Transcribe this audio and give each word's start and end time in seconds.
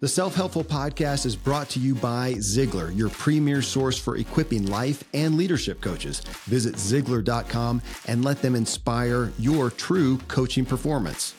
The 0.00 0.06
Self 0.06 0.36
Helpful 0.36 0.62
Podcast 0.62 1.26
is 1.26 1.34
brought 1.34 1.68
to 1.70 1.80
you 1.80 1.92
by 1.96 2.34
Ziglar, 2.34 2.96
your 2.96 3.08
premier 3.08 3.60
source 3.60 3.98
for 3.98 4.16
equipping 4.16 4.66
life 4.66 5.02
and 5.12 5.36
leadership 5.36 5.80
coaches. 5.80 6.20
Visit 6.44 6.76
Ziglar.com 6.76 7.82
and 8.06 8.24
let 8.24 8.40
them 8.40 8.54
inspire 8.54 9.32
your 9.40 9.70
true 9.70 10.18
coaching 10.28 10.64
performance. 10.64 11.34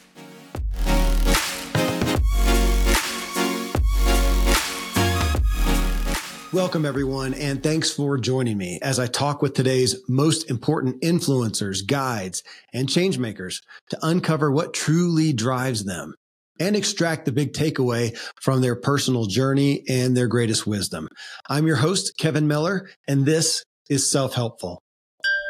Welcome, 6.52 6.86
everyone, 6.86 7.36
and 7.36 7.64
thanks 7.64 7.92
for 7.92 8.18
joining 8.18 8.58
me 8.58 8.80
as 8.82 9.00
I 9.00 9.08
talk 9.08 9.42
with 9.42 9.54
today's 9.54 9.96
most 10.10 10.50
important 10.50 11.02
influencers, 11.02 11.88
guides, 11.88 12.44
and 12.74 12.90
changemakers 12.90 13.62
to 13.92 14.00
uncover 14.02 14.52
what 14.52 14.74
truly 14.74 15.32
drives 15.32 15.86
them 15.86 16.16
and 16.60 16.76
extract 16.76 17.26
the 17.26 17.32
big 17.32 17.54
takeaway 17.54 18.18
from 18.42 18.62
their 18.62 18.76
personal 18.76 19.26
journey 19.26 19.84
and 19.88 20.16
their 20.16 20.28
greatest 20.28 20.68
wisdom. 20.68 21.08
I'm 21.50 21.68
your 21.68 21.78
host, 21.78 22.14
Kevin 22.18 22.48
Miller, 22.48 22.90
and 23.08 23.26
this 23.26 23.64
is 23.90 24.10
Self 24.10 24.34
Helpful. 24.34 24.82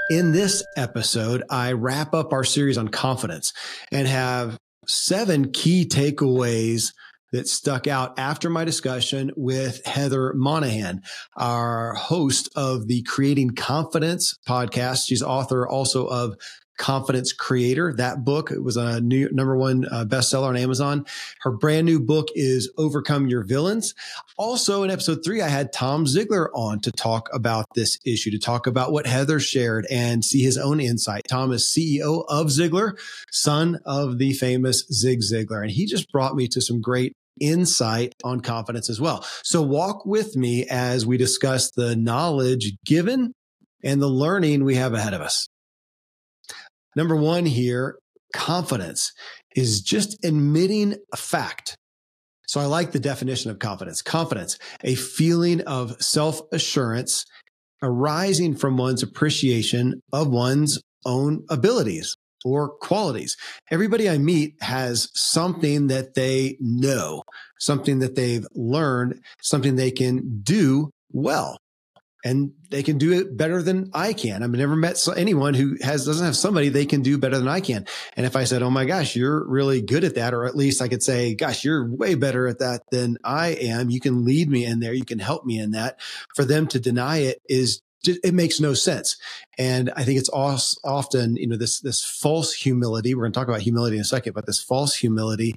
In 0.09 0.31
this 0.31 0.63
episode, 0.75 1.43
I 1.49 1.73
wrap 1.73 2.13
up 2.13 2.33
our 2.33 2.43
series 2.43 2.77
on 2.77 2.87
confidence 2.87 3.53
and 3.91 4.07
have 4.07 4.57
seven 4.87 5.51
key 5.51 5.85
takeaways 5.85 6.93
that 7.31 7.47
stuck 7.47 7.87
out 7.87 8.17
after 8.17 8.49
my 8.49 8.65
discussion 8.65 9.31
with 9.35 9.85
Heather 9.85 10.33
Monahan, 10.35 11.01
our 11.37 11.93
host 11.93 12.49
of 12.55 12.87
the 12.87 13.03
Creating 13.03 13.51
Confidence 13.51 14.35
podcast. 14.47 15.05
She's 15.05 15.21
author 15.21 15.67
also 15.67 16.07
of 16.07 16.35
Confidence 16.79 17.33
Creator. 17.33 17.93
That 17.97 18.23
book 18.23 18.49
it 18.49 18.63
was 18.63 18.77
a 18.77 18.99
new 19.01 19.29
number 19.31 19.55
one 19.55 19.85
uh, 19.91 20.05
bestseller 20.05 20.47
on 20.47 20.57
Amazon. 20.57 21.05
Her 21.41 21.51
brand 21.51 21.85
new 21.85 21.99
book 21.99 22.29
is 22.33 22.71
Overcome 22.77 23.27
Your 23.27 23.43
Villains. 23.43 23.93
Also, 24.37 24.81
in 24.83 24.89
episode 24.89 25.19
three, 25.23 25.41
I 25.41 25.49
had 25.49 25.71
Tom 25.71 26.05
Ziglar 26.05 26.47
on 26.55 26.79
to 26.79 26.91
talk 26.91 27.29
about 27.33 27.65
this 27.75 27.99
issue, 28.05 28.31
to 28.31 28.39
talk 28.39 28.65
about 28.65 28.91
what 28.91 29.05
Heather 29.05 29.39
shared 29.39 29.85
and 29.91 30.25
see 30.25 30.41
his 30.41 30.57
own 30.57 30.79
insight. 30.79 31.23
Tom 31.29 31.51
is 31.51 31.65
CEO 31.65 32.23
of 32.27 32.47
Ziglar, 32.47 32.97
son 33.29 33.79
of 33.85 34.17
the 34.17 34.33
famous 34.33 34.85
Zig 34.91 35.19
Ziglar, 35.19 35.61
and 35.61 35.71
he 35.71 35.85
just 35.85 36.11
brought 36.11 36.35
me 36.35 36.47
to 36.47 36.61
some 36.61 36.81
great 36.81 37.13
insight 37.41 38.13
on 38.23 38.39
confidence 38.39 38.89
as 38.89 38.99
well. 38.99 39.25
So 39.43 39.61
walk 39.61 40.05
with 40.05 40.35
me 40.35 40.65
as 40.65 41.05
we 41.05 41.17
discuss 41.17 41.71
the 41.71 41.95
knowledge 41.95 42.73
given 42.85 43.33
and 43.83 44.01
the 44.01 44.07
learning 44.07 44.63
we 44.63 44.75
have 44.75 44.93
ahead 44.93 45.13
of 45.13 45.21
us. 45.21 45.47
Number 46.95 47.15
one 47.15 47.45
here, 47.45 47.97
confidence 48.33 49.13
is 49.55 49.81
just 49.81 50.23
admitting 50.23 50.95
a 51.13 51.17
fact. 51.17 51.75
So 52.47 52.59
I 52.59 52.65
like 52.65 52.91
the 52.91 52.99
definition 52.99 53.51
of 53.51 53.59
confidence. 53.59 54.01
Confidence, 54.01 54.57
a 54.83 54.95
feeling 54.95 55.61
of 55.61 56.01
self 56.01 56.41
assurance 56.51 57.25
arising 57.81 58.55
from 58.55 58.77
one's 58.77 59.03
appreciation 59.03 60.01
of 60.11 60.29
one's 60.29 60.81
own 61.05 61.45
abilities 61.49 62.15
or 62.43 62.69
qualities. 62.77 63.37
Everybody 63.69 64.09
I 64.09 64.17
meet 64.17 64.55
has 64.61 65.09
something 65.13 65.87
that 65.87 66.15
they 66.15 66.57
know, 66.59 67.23
something 67.59 67.99
that 67.99 68.15
they've 68.15 68.47
learned, 68.53 69.21
something 69.41 69.75
they 69.75 69.91
can 69.91 70.41
do 70.41 70.89
well 71.11 71.57
and 72.23 72.51
they 72.69 72.83
can 72.83 72.97
do 72.97 73.13
it 73.13 73.35
better 73.37 73.61
than 73.61 73.89
I 73.93 74.13
can. 74.13 74.43
I've 74.43 74.51
never 74.51 74.75
met 74.75 75.05
anyone 75.15 75.53
who 75.53 75.77
has 75.81 76.05
doesn't 76.05 76.25
have 76.25 76.35
somebody 76.35 76.69
they 76.69 76.85
can 76.85 77.01
do 77.01 77.17
better 77.17 77.37
than 77.37 77.47
I 77.47 77.61
can. 77.61 77.85
And 78.15 78.25
if 78.25 78.35
I 78.35 78.43
said, 78.43 78.61
"Oh 78.61 78.69
my 78.69 78.85
gosh, 78.85 79.15
you're 79.15 79.47
really 79.47 79.81
good 79.81 80.03
at 80.03 80.15
that," 80.15 80.33
or 80.33 80.45
at 80.45 80.55
least 80.55 80.81
I 80.81 80.87
could 80.87 81.03
say, 81.03 81.35
"Gosh, 81.35 81.63
you're 81.63 81.89
way 81.89 82.15
better 82.15 82.47
at 82.47 82.59
that 82.59 82.83
than 82.91 83.17
I 83.23 83.49
am. 83.49 83.89
You 83.89 83.99
can 83.99 84.25
lead 84.25 84.49
me 84.49 84.65
in 84.65 84.79
there. 84.79 84.93
You 84.93 85.05
can 85.05 85.19
help 85.19 85.45
me 85.45 85.59
in 85.59 85.71
that." 85.71 85.99
For 86.35 86.45
them 86.45 86.67
to 86.67 86.79
deny 86.79 87.17
it 87.17 87.41
is 87.47 87.81
it 88.05 88.33
makes 88.33 88.59
no 88.59 88.73
sense. 88.73 89.17
And 89.57 89.91
I 89.95 90.03
think 90.05 90.19
it's 90.19 90.29
often, 90.29 91.35
you 91.35 91.47
know, 91.47 91.57
this, 91.57 91.81
this 91.81 92.03
false 92.03 92.53
humility. 92.53 93.13
We're 93.13 93.23
going 93.23 93.33
to 93.33 93.39
talk 93.39 93.49
about 93.49 93.61
humility 93.61 93.97
in 93.97 94.01
a 94.01 94.05
second, 94.05 94.33
but 94.33 94.45
this 94.45 94.63
false 94.63 94.95
humility 94.95 95.55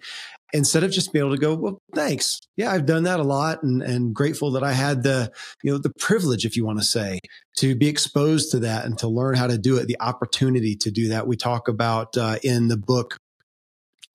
instead 0.52 0.84
of 0.84 0.90
just 0.90 1.12
being 1.12 1.24
able 1.24 1.34
to 1.34 1.40
go, 1.40 1.54
well, 1.54 1.78
thanks. 1.94 2.40
Yeah, 2.56 2.72
I've 2.72 2.86
done 2.86 3.04
that 3.04 3.20
a 3.20 3.24
lot 3.24 3.62
and, 3.62 3.82
and 3.82 4.14
grateful 4.14 4.52
that 4.52 4.62
I 4.62 4.72
had 4.72 5.02
the, 5.02 5.32
you 5.62 5.72
know, 5.72 5.78
the 5.78 5.92
privilege, 5.98 6.44
if 6.44 6.56
you 6.56 6.64
want 6.64 6.78
to 6.78 6.84
say, 6.84 7.20
to 7.58 7.74
be 7.74 7.88
exposed 7.88 8.50
to 8.52 8.58
that 8.60 8.84
and 8.84 8.98
to 8.98 9.08
learn 9.08 9.34
how 9.34 9.46
to 9.46 9.58
do 9.58 9.76
it, 9.76 9.86
the 9.86 10.00
opportunity 10.00 10.76
to 10.76 10.90
do 10.90 11.08
that. 11.08 11.26
We 11.26 11.36
talk 11.36 11.68
about 11.68 12.16
uh, 12.16 12.38
in 12.42 12.68
the 12.68 12.76
book 12.76 13.18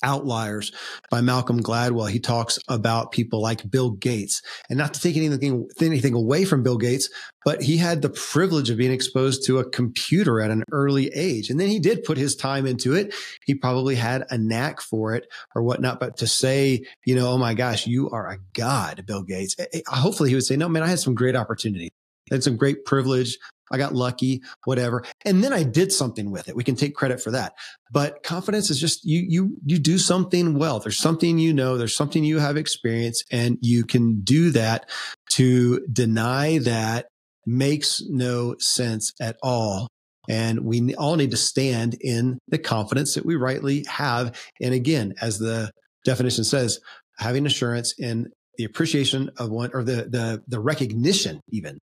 Outliers 0.04 0.72
by 1.10 1.22
Malcolm 1.22 1.62
Gladwell. 1.62 2.10
He 2.10 2.20
talks 2.20 2.60
about 2.68 3.12
people 3.12 3.42
like 3.42 3.70
Bill 3.70 3.92
Gates 3.92 4.42
and 4.70 4.78
not 4.78 4.94
to 4.94 5.02
take 5.02 5.18
anything, 5.18 5.68
anything 5.82 6.14
away 6.14 6.46
from 6.46 6.64
Bill 6.64 6.78
Gates, 6.78 7.10
but 7.44 7.62
he 7.62 7.78
had 7.78 8.02
the 8.02 8.10
privilege 8.10 8.70
of 8.70 8.78
being 8.78 8.92
exposed 8.92 9.46
to 9.46 9.60
a 9.60 9.70
computer 9.70 10.42
at 10.42 10.52
an 10.52 10.64
early 10.72 11.08
age. 11.16 11.50
And 11.50 11.60
then 11.60 11.70
he 11.70 11.80
did 11.80 12.04
put 12.04 12.18
his 12.18 12.36
time 12.36 12.66
into 12.66 12.94
it. 12.94 13.14
He 13.46 13.56
probably 13.56 13.96
had 13.96 14.26
a 14.30 14.38
knack 14.38 14.82
for 14.82 15.16
it 15.16 15.26
or 15.56 15.64
whatnot. 15.64 16.00
But 16.00 16.18
to 16.18 16.28
say, 16.28 16.84
you 17.06 17.16
know, 17.16 17.30
oh 17.30 17.38
my 17.38 17.54
gosh, 17.54 17.88
you 17.88 18.10
are 18.10 18.30
a 18.30 18.40
god, 18.54 19.06
Bill 19.06 19.24
Gates. 19.24 19.56
Hopefully 19.88 20.30
he 20.30 20.36
would 20.36 20.46
say, 20.46 20.58
no, 20.58 20.70
man, 20.70 20.84
I 20.84 20.88
had 20.88 21.00
some 21.00 21.16
great 21.16 21.36
opportunity 21.36 21.90
had 22.30 22.46
a 22.48 22.52
great 22.52 22.86
privilege. 22.86 23.38
I 23.72 23.78
got 23.78 23.94
lucky, 23.94 24.42
whatever. 24.66 25.04
And 25.26 25.44
then 25.44 25.54
I 25.54 25.64
did 25.64 25.92
something 25.92 26.32
with 26.32 26.48
it. 26.48 26.56
We 26.56 26.64
can 26.64 26.76
take 26.76 26.96
credit 26.96 27.22
for 27.22 27.32
that. 27.32 27.54
But 27.92 28.24
confidence 28.24 28.70
is 28.70 28.80
just 28.80 29.04
you, 29.04 29.26
you, 29.28 29.58
you 29.66 29.80
do 29.80 29.98
something 29.98 30.58
well. 30.58 30.80
There's 30.80 30.98
something 30.98 31.38
you 31.38 31.54
know, 31.54 31.78
there's 31.78 31.96
something 31.96 32.24
you 32.24 32.40
have 32.40 32.58
experience 32.58 33.24
and 33.32 33.58
you 33.62 33.84
can 33.86 34.22
do 34.22 34.52
that 34.52 34.90
to 35.32 35.86
deny 35.92 36.60
that 36.60 37.08
makes 37.46 38.02
no 38.08 38.56
sense 38.60 39.14
at 39.20 39.38
all. 39.44 39.88
And 40.30 40.66
we 40.66 40.94
all 40.96 41.16
need 41.16 41.32
to 41.32 41.38
stand 41.38 41.96
in 42.02 42.38
the 42.50 42.58
confidence 42.58 43.16
that 43.16 43.26
we 43.26 43.36
rightly 43.36 43.86
have. 43.88 44.38
And 44.62 44.74
again, 44.74 45.14
as 45.22 45.40
the 45.40 45.72
definition 46.04 46.44
says, 46.44 46.80
having 47.18 47.46
assurance 47.46 47.94
in 47.98 48.28
the 48.58 48.66
appreciation 48.66 49.30
of 49.38 49.50
one 49.50 49.72
or 49.74 49.84
the, 49.84 50.08
the, 50.10 50.44
the 50.48 50.60
recognition 50.60 51.40
even 51.50 51.78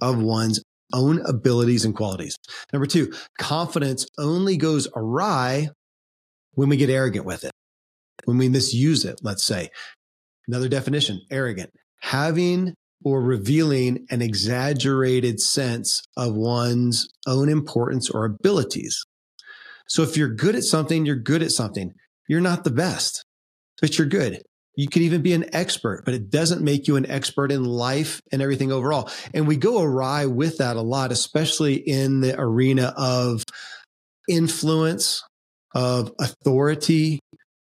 of 0.00 0.20
one's 0.20 0.62
own 0.92 1.20
abilities 1.26 1.84
and 1.84 1.94
qualities. 1.94 2.36
Number 2.72 2.86
two, 2.86 3.12
confidence 3.38 4.06
only 4.18 4.56
goes 4.56 4.88
awry 4.96 5.68
when 6.54 6.68
we 6.68 6.76
get 6.76 6.90
arrogant 6.90 7.24
with 7.24 7.44
it, 7.44 7.52
when 8.24 8.38
we 8.38 8.48
misuse 8.48 9.04
it, 9.04 9.20
let's 9.22 9.44
say. 9.44 9.70
Another 10.48 10.68
definition, 10.68 11.20
arrogant, 11.30 11.70
having 12.00 12.74
or 13.04 13.22
revealing 13.22 14.06
an 14.10 14.20
exaggerated 14.20 15.40
sense 15.40 16.02
of 16.16 16.34
one's 16.34 17.08
own 17.26 17.48
importance 17.48 18.10
or 18.10 18.24
abilities. 18.24 19.04
So 19.88 20.02
if 20.02 20.16
you're 20.16 20.34
good 20.34 20.54
at 20.54 20.64
something, 20.64 21.06
you're 21.06 21.16
good 21.16 21.42
at 21.42 21.50
something. 21.50 21.92
You're 22.28 22.40
not 22.40 22.64
the 22.64 22.70
best, 22.70 23.24
but 23.80 23.98
you're 23.98 24.06
good. 24.06 24.42
You 24.76 24.88
could 24.88 25.02
even 25.02 25.22
be 25.22 25.32
an 25.32 25.54
expert, 25.54 26.04
but 26.04 26.14
it 26.14 26.30
doesn't 26.30 26.62
make 26.62 26.86
you 26.86 26.96
an 26.96 27.10
expert 27.10 27.52
in 27.52 27.64
life 27.64 28.20
and 28.32 28.40
everything 28.40 28.72
overall. 28.72 29.10
And 29.34 29.46
we 29.46 29.56
go 29.56 29.82
awry 29.82 30.26
with 30.26 30.58
that 30.58 30.76
a 30.76 30.82
lot, 30.82 31.12
especially 31.12 31.74
in 31.74 32.20
the 32.20 32.38
arena 32.38 32.94
of 32.96 33.44
influence, 34.28 35.22
of 35.74 36.12
authority, 36.20 37.20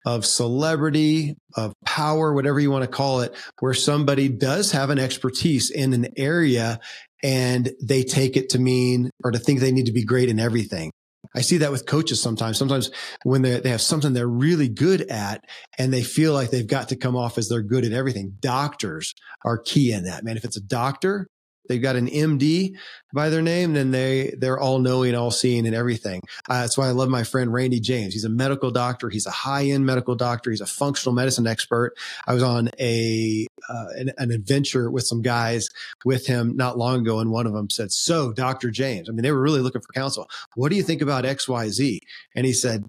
of 0.06 0.26
celebrity, 0.26 1.36
of 1.56 1.74
power, 1.86 2.34
whatever 2.34 2.60
you 2.60 2.72
want 2.72 2.84
to 2.84 2.90
call 2.90 3.22
it, 3.22 3.36
where 3.60 3.74
somebody 3.74 4.28
does 4.30 4.72
have 4.72 4.90
an 4.90 5.00
expertise 5.00 5.70
in 5.70 5.94
an 5.94 6.08
area 6.18 6.80
and 7.24 7.72
they 7.82 8.04
take 8.04 8.36
it 8.36 8.50
to 8.50 8.60
mean 8.60 9.10
or 9.24 9.32
to 9.32 9.40
think 9.40 9.60
they 9.60 9.72
need 9.72 9.86
to 9.86 9.94
be 9.94 10.04
great 10.04 10.30
in 10.30 10.40
everything. 10.40 10.92
I 11.36 11.42
see 11.42 11.58
that 11.58 11.72
with 11.72 11.86
coaches 11.86 12.22
sometimes. 12.22 12.58
Sometimes 12.58 12.92
when 13.24 13.42
they 13.42 13.60
they 13.60 13.70
have 13.70 13.82
something 13.82 14.14
they're 14.14 14.28
really 14.28 14.70
good 14.70 15.02
at 15.02 15.44
and 15.78 15.94
they 15.94 16.04
feel 16.04 16.34
like 16.34 16.52
they've 16.52 16.68
got 16.68 16.90
to 16.90 16.96
come 16.96 17.16
off 17.16 17.38
as 17.38 17.50
they're 17.50 17.62
good 17.62 17.86
at 17.86 17.92
everything. 17.92 18.38
Doctors 18.40 19.14
are 19.46 19.58
key 19.58 19.92
in 19.92 20.04
that, 20.06 20.24
man. 20.24 20.38
If 20.38 20.46
it's 20.46 20.58
a 20.58 20.62
doctor, 20.62 21.28
they've 21.68 21.82
got 21.82 21.96
an 21.96 22.08
MD 22.08 22.76
by 23.14 23.30
their 23.30 23.42
name, 23.42 23.74
then 23.74 23.92
they 23.92 24.34
they're 24.38 24.60
all 24.60 24.80
knowing, 24.80 25.16
all 25.16 25.32
seeing, 25.32 25.66
and 25.66 25.76
everything. 25.76 26.22
Uh, 26.50 26.62
that's 26.62 26.78
why 26.78 26.88
I 26.88 26.92
love 26.92 27.10
my 27.10 27.24
friend 27.24 27.54
Randy 27.54 27.80
James. 27.80 28.14
He's 28.14 28.26
a 28.26 28.30
medical 28.30 28.72
doctor. 28.72 29.10
He's 29.10 29.26
a 29.26 29.32
high 29.32 29.66
end 29.66 29.86
medical 29.86 30.16
doctor. 30.16 30.50
He's 30.50 30.62
a 30.62 30.66
functional 30.66 31.14
medicine 31.14 31.48
expert. 31.48 31.94
I 32.28 32.34
was 32.34 32.44
on 32.44 32.70
a 32.80 33.48
uh, 33.70 33.86
an, 33.96 34.12
an, 34.18 34.32
adventure 34.32 34.92
with 34.92 35.06
some 35.06 35.22
guys 35.22 35.70
with 36.06 36.28
him 36.28 36.56
not 36.56 36.78
long 36.78 37.02
ago, 37.02 37.20
and 37.20 37.32
one 37.32 37.48
of 37.48 37.54
them 37.54 37.70
said, 37.70 37.92
"So, 37.92 38.34
Doctor 38.34 38.72
James, 38.72 39.10
I 39.10 39.14
mean, 39.14 39.24
they 39.24 39.32
were 39.32 39.42
really 39.42 39.62
looking 39.62 39.82
for 39.82 39.94
counsel. 39.94 40.28
What 40.56 40.70
do 40.70 40.76
you 40.76 40.84
think 40.84 41.02
about 41.02 41.26
X, 41.26 41.48
Y, 41.48 41.70
Z?" 41.70 42.02
And 42.36 42.46
he 42.46 42.54
said, 42.54 42.86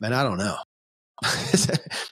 "Man, 0.00 0.12
I 0.12 0.22
don't 0.22 0.38
know." 0.38 0.56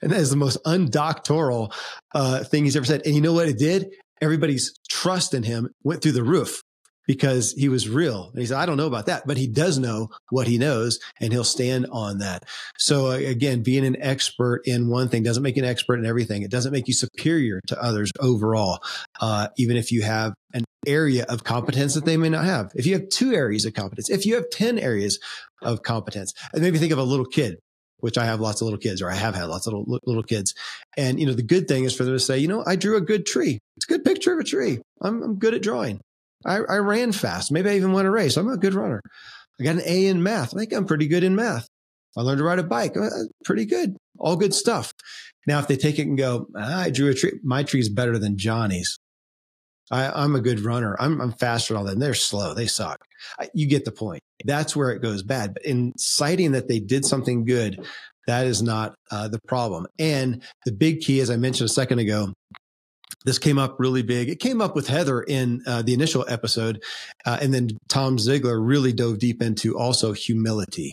and 0.03 0.11
that 0.11 0.19
is 0.19 0.31
the 0.31 0.37
most 0.37 0.59
undoctoral 0.65 1.73
uh, 2.13 2.43
thing 2.43 2.65
he's 2.65 2.75
ever 2.75 2.85
said. 2.85 3.03
And 3.07 3.15
you 3.15 3.21
know 3.21 3.33
what 3.33 3.49
it 3.49 3.59
did? 3.59 3.95
Everybody's 4.21 4.75
trust 4.89 5.35
in 5.35 5.43
him 5.43 5.69
went 5.83 6.03
through 6.03 6.13
the 6.13 6.25
roof 6.25 6.63
because 7.07 7.53
he 7.53 7.69
was 7.69 7.89
real. 7.89 8.31
And 8.33 8.41
he 8.41 8.47
said, 8.47 8.59
I 8.59 8.67
don't 8.67 8.77
know 8.77 8.87
about 8.87 9.07
that, 9.07 9.27
but 9.27 9.37
he 9.37 9.47
does 9.47 9.79
know 9.79 10.09
what 10.31 10.47
he 10.47 10.59
knows 10.59 10.99
and 11.21 11.33
he'll 11.33 11.45
stand 11.45 11.87
on 11.93 12.19
that. 12.19 12.45
So 12.79 13.13
uh, 13.13 13.17
again, 13.17 13.63
being 13.63 13.87
an 13.87 13.97
expert 14.01 14.63
in 14.65 14.89
one 14.89 15.09
thing 15.09 15.23
doesn't 15.23 15.43
make 15.43 15.57
you 15.57 15.63
an 15.63 15.69
expert 15.69 15.99
in 15.99 16.07
everything. 16.07 16.43
It 16.43 16.51
doesn't 16.51 16.73
make 16.73 16.89
you 16.89 16.95
superior 16.95 17.61
to 17.69 17.81
others 17.83 18.11
overall. 18.21 18.81
Uh, 19.21 19.49
even 19.57 19.77
if 19.77 19.93
you 19.93 20.03
have 20.03 20.35
an 20.53 20.65
area 20.87 21.25
of 21.29 21.45
competence 21.45 21.95
that 21.95 22.05
they 22.05 22.17
may 22.17 22.29
not 22.29 22.45
have. 22.45 22.71
If 22.75 22.87
you 22.87 22.95
have 22.95 23.09
two 23.09 23.35
areas 23.35 23.65
of 23.65 23.75
competence, 23.75 24.09
if 24.09 24.25
you 24.25 24.37
have 24.37 24.49
10 24.51 24.79
areas 24.79 25.19
of 25.63 25.83
competence, 25.83 26.33
and 26.53 26.63
maybe 26.63 26.79
think 26.79 26.93
of 26.93 26.99
a 26.99 27.03
little 27.03 27.27
kid 27.27 27.59
which 27.99 28.19
I 28.19 28.27
have 28.27 28.41
lots 28.41 28.61
of 28.61 28.67
little 28.67 28.79
kids, 28.79 29.01
or 29.03 29.11
I 29.11 29.15
have 29.15 29.35
had 29.35 29.45
lots 29.45 29.67
of 29.67 29.75
little, 29.75 30.01
little 30.05 30.23
kids. 30.23 30.55
And, 30.97 31.19
you 31.19 31.27
know, 31.27 31.33
the 31.33 31.43
good 31.43 31.69
thing 31.69 31.85
is 31.85 31.95
for 31.95 32.05
them 32.05 32.15
to 32.15 32.21
say, 32.21 32.39
you 32.39 32.49
know, 32.49 32.63
I 32.67 32.77
drew 32.77 32.97
a 32.97 33.01
good 33.01 33.27
tree. 33.27 33.59
It's 33.77 33.87
a 33.87 33.93
good 33.93 34.05
picture 34.05 34.33
of 34.33 34.41
a 34.41 34.45
tree. 34.45 34.81
I'm, 35.01 35.23
I'm 35.23 35.39
good 35.39 35.55
at 35.55 35.63
drawing. 35.63 36.01
I, 36.45 36.57
I 36.57 36.77
ran 36.77 37.13
fast. 37.13 37.51
Maybe 37.51 37.71
I 37.71 37.77
even 37.77 37.93
won 37.93 38.07
a 38.07 38.11
race. 38.11 38.37
I'm 38.37 38.49
a 38.49 38.57
good 38.57 38.75
runner. 38.75 39.01
I 39.61 39.65
got 39.65 39.77
an 39.77 39.83
A 39.87 40.07
in 40.07 40.23
math. 40.23 40.55
I 40.55 40.59
think 40.59 40.73
I'm 40.73 40.87
pretty 40.87 41.09
good 41.09 41.25
in 41.25 41.35
math. 41.35 41.67
I 42.17 42.23
learned 42.23 42.39
to 42.39 42.45
ride 42.45 42.59
a 42.59 42.63
bike. 42.63 42.97
Uh, 42.97 43.09
pretty 43.45 43.67
good. 43.67 43.97
All 44.19 44.37
good 44.37 44.55
stuff. 44.55 44.93
Now, 45.47 45.59
if 45.59 45.69
they 45.69 45.77
take 45.77 45.99
it 45.99 46.07
and 46.07 46.19
go, 46.19 46.47
ah, 46.57 46.81
I 46.83 46.91
drew 46.91 47.11
a 47.11 47.15
tree. 47.15 47.39
My 47.43 47.63
tree 47.63 47.81
is 47.81 47.89
better 47.89 48.19
than 48.19 48.37
Johnny's. 48.37 48.99
I, 49.91 50.25
am 50.25 50.35
a 50.35 50.41
good 50.41 50.61
runner. 50.61 50.97
I'm, 50.99 51.21
I'm 51.21 51.33
faster 51.33 51.75
than 51.75 51.81
all 51.81 51.87
them. 51.87 51.99
They're 51.99 52.15
slow. 52.15 52.55
They 52.55 52.67
suck. 52.67 53.05
I, 53.39 53.49
you 53.55 53.69
get 53.69 53.85
the 53.85 53.93
point. 53.93 54.23
That's 54.45 54.77
where 54.77 54.91
it 54.91 55.03
goes 55.03 55.23
bad. 55.23 55.55
But 55.55 55.65
in 55.65 55.93
citing 55.97 56.53
that 56.53 56.69
they 56.69 56.79
did 56.79 57.05
something 57.05 57.45
good, 57.45 57.85
that 58.27 58.47
is 58.47 58.63
not 58.63 58.95
uh, 59.11 59.29
the 59.29 59.41
problem. 59.47 59.87
And 59.99 60.43
the 60.65 60.73
big 60.73 61.01
key, 61.01 61.21
as 61.21 61.31
I 61.31 61.37
mentioned 61.37 61.71
a 61.71 61.73
second 61.73 62.01
ago, 62.01 62.33
this 63.25 63.39
came 63.39 63.59
up 63.59 63.77
really 63.79 64.03
big. 64.03 64.29
It 64.29 64.39
came 64.39 64.61
up 64.61 64.75
with 64.77 64.87
Heather 64.87 65.23
in 65.23 65.63
uh, 65.67 65.83
the 65.83 65.95
initial 65.95 66.25
episode. 66.29 66.83
Uh, 67.25 67.39
and 67.41 67.53
then 67.53 67.71
Tom 67.89 68.19
Ziglar 68.19 68.65
really 68.65 68.93
dove 68.93 69.19
deep 69.19 69.43
into 69.43 69.77
also 69.77 70.13
humility. 70.13 70.93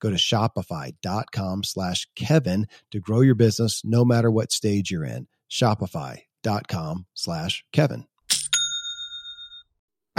Go 0.00 0.10
to 0.10 0.16
shopify.com 0.16 1.64
slash 1.64 2.08
Kevin 2.16 2.66
to 2.90 3.00
grow 3.00 3.20
your 3.20 3.34
business 3.34 3.82
no 3.84 4.04
matter 4.04 4.30
what 4.30 4.52
stage 4.52 4.90
you're 4.90 5.04
in. 5.04 5.28
Shopify.com 5.50 7.06
slash 7.14 7.64
Kevin. 7.72 8.06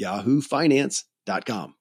yahoofinance.com. 0.00 1.74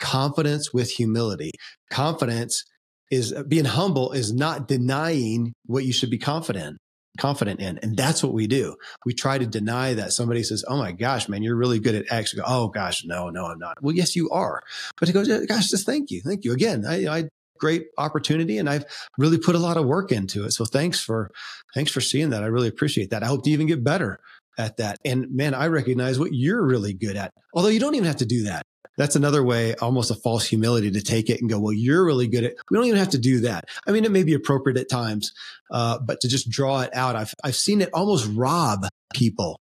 Confidence 0.00 0.72
with 0.72 0.90
humility. 0.90 1.50
Confidence 1.90 2.64
is 3.10 3.34
being 3.48 3.64
humble 3.64 4.12
is 4.12 4.32
not 4.32 4.68
denying 4.68 5.52
what 5.66 5.84
you 5.84 5.92
should 5.92 6.10
be 6.10 6.18
confident 6.18 6.78
confident 7.18 7.60
in. 7.60 7.78
And 7.78 7.96
that's 7.96 8.22
what 8.22 8.32
we 8.32 8.46
do. 8.46 8.76
We 9.04 9.12
try 9.12 9.38
to 9.38 9.46
deny 9.46 9.94
that 9.94 10.12
somebody 10.12 10.42
says, 10.42 10.64
Oh 10.66 10.78
my 10.78 10.92
gosh, 10.92 11.28
man, 11.28 11.42
you're 11.42 11.56
really 11.56 11.80
good 11.80 11.94
at 11.94 12.10
X. 12.10 12.32
go, 12.32 12.42
oh 12.46 12.68
gosh, 12.68 13.04
no, 13.04 13.28
no, 13.28 13.46
I'm 13.46 13.58
not. 13.58 13.82
Well, 13.82 13.94
yes, 13.94 14.16
you 14.16 14.30
are. 14.30 14.62
But 14.98 15.08
he 15.08 15.12
goes, 15.12 15.28
gosh, 15.46 15.68
just 15.68 15.84
thank 15.84 16.10
you. 16.10 16.22
Thank 16.24 16.44
you. 16.44 16.52
Again, 16.52 16.84
I, 16.86 17.06
I 17.08 17.24
great 17.58 17.86
opportunity 17.98 18.58
and 18.58 18.68
I've 18.68 18.84
really 19.16 19.38
put 19.38 19.54
a 19.54 19.58
lot 19.58 19.76
of 19.76 19.86
work 19.86 20.12
into 20.12 20.44
it. 20.44 20.52
So 20.52 20.64
thanks 20.64 21.00
for, 21.00 21.30
thanks 21.74 21.90
for 21.90 22.00
seeing 22.00 22.30
that. 22.30 22.42
I 22.42 22.46
really 22.46 22.68
appreciate 22.68 23.10
that. 23.10 23.22
I 23.22 23.26
hope 23.26 23.44
to 23.44 23.50
even 23.50 23.66
get 23.66 23.84
better 23.84 24.20
at 24.58 24.76
that. 24.78 24.98
And 25.04 25.34
man, 25.34 25.54
I 25.54 25.68
recognize 25.68 26.18
what 26.18 26.32
you're 26.32 26.64
really 26.64 26.92
good 26.92 27.16
at, 27.16 27.32
although 27.54 27.68
you 27.68 27.80
don't 27.80 27.94
even 27.94 28.06
have 28.06 28.16
to 28.16 28.26
do 28.26 28.44
that. 28.44 28.62
That's 28.96 29.14
another 29.14 29.44
way, 29.44 29.76
almost 29.76 30.10
a 30.10 30.16
false 30.16 30.44
humility 30.44 30.90
to 30.90 31.00
take 31.00 31.30
it 31.30 31.40
and 31.40 31.48
go, 31.48 31.60
well, 31.60 31.72
you're 31.72 32.04
really 32.04 32.26
good 32.26 32.42
at, 32.42 32.54
we 32.68 32.76
don't 32.76 32.86
even 32.86 32.98
have 32.98 33.10
to 33.10 33.18
do 33.18 33.40
that. 33.42 33.66
I 33.86 33.92
mean, 33.92 34.04
it 34.04 34.10
may 34.10 34.24
be 34.24 34.34
appropriate 34.34 34.76
at 34.76 34.90
times, 34.90 35.32
uh, 35.70 36.00
but 36.04 36.20
to 36.22 36.28
just 36.28 36.50
draw 36.50 36.80
it 36.80 36.90
out, 36.94 37.14
I've, 37.14 37.32
I've 37.44 37.54
seen 37.54 37.80
it 37.80 37.90
almost 37.94 38.28
rob 38.34 38.88
people 39.14 39.60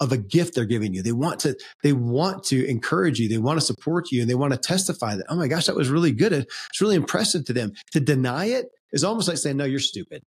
of 0.00 0.12
a 0.12 0.16
gift 0.16 0.54
they're 0.54 0.64
giving 0.64 0.94
you. 0.94 1.02
They 1.02 1.12
want 1.12 1.40
to, 1.40 1.56
they 1.82 1.92
want 1.92 2.44
to 2.44 2.66
encourage 2.66 3.18
you. 3.18 3.28
They 3.28 3.38
want 3.38 3.60
to 3.60 3.64
support 3.64 4.10
you 4.10 4.22
and 4.22 4.30
they 4.30 4.34
want 4.34 4.52
to 4.52 4.58
testify 4.58 5.16
that, 5.16 5.26
oh 5.28 5.36
my 5.36 5.46
gosh, 5.46 5.66
that 5.66 5.76
was 5.76 5.90
really 5.90 6.12
good. 6.12 6.32
It's 6.32 6.80
really 6.80 6.96
impressive 6.96 7.44
to 7.46 7.52
them. 7.52 7.72
To 7.92 8.00
deny 8.00 8.46
it 8.46 8.66
is 8.92 9.04
almost 9.04 9.28
like 9.28 9.36
saying, 9.36 9.58
no, 9.58 9.64
you're 9.64 9.78
stupid. 9.78 10.22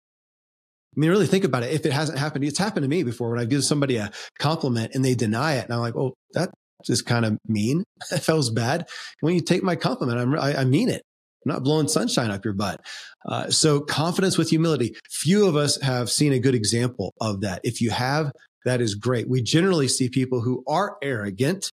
I 0.95 0.99
mean, 0.99 1.11
really 1.11 1.27
think 1.27 1.43
about 1.43 1.63
it. 1.63 1.71
If 1.71 1.85
it 1.85 1.93
hasn't 1.93 2.17
happened, 2.17 2.43
it's 2.45 2.57
happened 2.57 2.83
to 2.83 2.89
me 2.89 3.03
before 3.03 3.29
when 3.29 3.39
I 3.39 3.45
give 3.45 3.63
somebody 3.63 3.97
a 3.97 4.11
compliment 4.39 4.95
and 4.95 5.05
they 5.05 5.13
deny 5.13 5.53
it. 5.53 5.65
And 5.65 5.73
I'm 5.73 5.81
like, 5.81 5.95
oh, 5.95 6.15
that 6.33 6.49
is 6.87 7.01
kind 7.01 7.25
of 7.25 7.37
mean. 7.47 7.83
That 8.09 8.23
feels 8.23 8.49
bad. 8.49 8.87
When 9.19 9.35
you 9.35 9.41
take 9.41 9.61
my 9.61 9.75
compliment, 9.75 10.19
I'm, 10.19 10.39
I, 10.39 10.61
I 10.61 10.63
mean 10.65 10.89
it. 10.89 11.03
I'm 11.45 11.53
not 11.53 11.63
blowing 11.63 11.87
sunshine 11.87 12.31
up 12.31 12.43
your 12.43 12.53
butt. 12.53 12.81
Uh, 13.27 13.49
so 13.49 13.79
confidence 13.79 14.37
with 14.37 14.49
humility. 14.49 14.95
Few 15.09 15.45
of 15.45 15.55
us 15.55 15.79
have 15.81 16.09
seen 16.09 16.33
a 16.33 16.39
good 16.39 16.55
example 16.55 17.13
of 17.21 17.41
that. 17.41 17.61
If 17.63 17.81
you 17.81 17.91
have, 17.91 18.31
that 18.65 18.81
is 18.81 18.95
great. 18.95 19.29
We 19.29 19.41
generally 19.41 19.87
see 19.87 20.09
people 20.09 20.41
who 20.41 20.63
are 20.67 20.97
arrogant. 21.01 21.69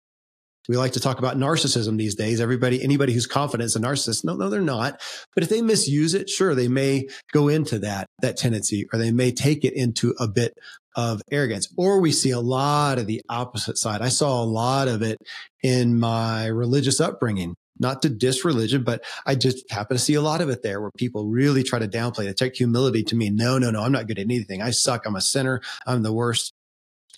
We 0.69 0.75
like 0.75 0.93
to 0.93 0.99
talk 0.99 1.19
about 1.19 1.37
narcissism 1.37 1.97
these 1.97 2.15
days. 2.15 2.41
Everybody, 2.41 2.83
anybody 2.83 3.13
who's 3.13 3.25
confident 3.25 3.67
is 3.67 3.75
a 3.77 3.79
narcissist. 3.79 4.25
No, 4.25 4.35
no, 4.35 4.49
they're 4.49 4.61
not. 4.61 5.01
But 5.33 5.43
if 5.43 5.49
they 5.49 5.61
misuse 5.61 6.13
it, 6.13 6.29
sure, 6.29 6.55
they 6.55 6.67
may 6.67 7.07
go 7.31 7.47
into 7.47 7.79
that, 7.79 8.07
that 8.21 8.35
tendency, 8.35 8.85
or 8.91 8.99
they 8.99 9.11
may 9.11 9.31
take 9.31 9.63
it 9.63 9.73
into 9.73 10.13
a 10.19 10.27
bit 10.27 10.53
of 10.95 11.21
arrogance. 11.31 11.71
Or 11.77 12.01
we 12.01 12.11
see 12.11 12.31
a 12.31 12.39
lot 12.39 12.97
of 12.97 13.07
the 13.07 13.21
opposite 13.29 13.77
side. 13.77 14.01
I 14.01 14.09
saw 14.09 14.41
a 14.41 14.45
lot 14.45 14.89
of 14.89 15.01
it 15.01 15.17
in 15.63 15.97
my 15.97 16.47
religious 16.47 16.99
upbringing 16.99 17.55
not 17.79 18.01
to 18.01 18.09
diss 18.09 18.43
religion, 18.43 18.83
but 18.83 19.03
I 19.25 19.35
just 19.35 19.69
happen 19.71 19.97
to 19.97 20.03
see 20.03 20.15
a 20.15 20.21
lot 20.21 20.41
of 20.41 20.49
it 20.49 20.63
there 20.63 20.81
where 20.81 20.91
people 20.97 21.27
really 21.27 21.63
try 21.63 21.79
to 21.79 21.87
downplay 21.87 22.25
it. 22.25 22.37
Take 22.37 22.55
humility 22.55 23.03
to 23.03 23.15
me. 23.15 23.29
no, 23.29 23.57
no, 23.57 23.71
no, 23.71 23.83
I'm 23.83 23.91
not 23.91 24.07
good 24.07 24.19
at 24.19 24.25
anything. 24.25 24.61
I 24.61 24.71
suck. 24.71 25.05
I'm 25.05 25.15
a 25.15 25.21
sinner. 25.21 25.61
I'm 25.85 26.03
the 26.03 26.13
worst. 26.13 26.53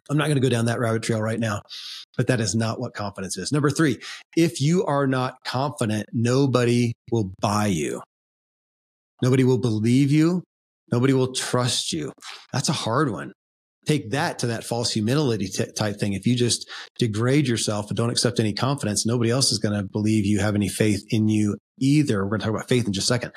I'm 0.10 0.18
not 0.18 0.26
going 0.26 0.36
to 0.36 0.42
go 0.42 0.50
down 0.50 0.66
that 0.66 0.80
rabbit 0.80 1.04
trail 1.04 1.22
right 1.22 1.40
now, 1.40 1.62
but 2.18 2.28
that 2.28 2.40
is 2.40 2.56
not 2.56 2.80
what 2.80 2.94
confidence 2.94 3.38
is. 3.38 3.52
Number 3.52 3.70
three, 3.70 4.00
if 4.36 4.60
you 4.60 4.86
are 4.86 5.08
not 5.08 5.36
confident, 5.46 6.08
nobody 6.14 6.94
will 7.12 7.32
buy 7.40 7.68
you. 7.68 8.02
Nobody 9.22 9.44
will 9.44 9.58
believe 9.58 10.12
you. 10.12 10.44
Nobody 10.92 11.14
will 11.14 11.34
trust 11.34 11.94
you. 11.94 12.12
That's 12.52 12.70
a 12.70 12.74
hard 12.74 13.12
one 13.12 13.34
take 13.90 14.12
that 14.12 14.38
to 14.38 14.48
that 14.48 14.64
false 14.64 14.92
humility 14.92 15.48
t- 15.48 15.66
type 15.76 16.00
thing. 16.00 16.14
If 16.14 16.28
you 16.28 16.36
just 16.36 16.70
degrade 17.00 17.48
yourself 17.48 17.88
and 17.90 17.98
don't 17.98 18.12
accept 18.12 18.40
any 18.40 18.54
confidence, 18.54 19.04
nobody 19.04 19.32
else 19.32 19.52
is 19.52 19.58
going 19.58 19.76
to 19.76 19.84
believe 19.84 20.28
you 20.28 20.40
have 20.40 20.54
any 20.54 20.70
faith 20.70 21.04
in 21.10 21.28
you 21.28 21.58
either. 21.80 22.24
We're 22.24 22.30
going 22.30 22.42
to 22.42 22.46
talk 22.46 22.56
about 22.56 22.70
faith 22.70 22.86
in 22.86 22.94
just 22.94 23.06
a 23.06 23.14
second. 23.14 23.32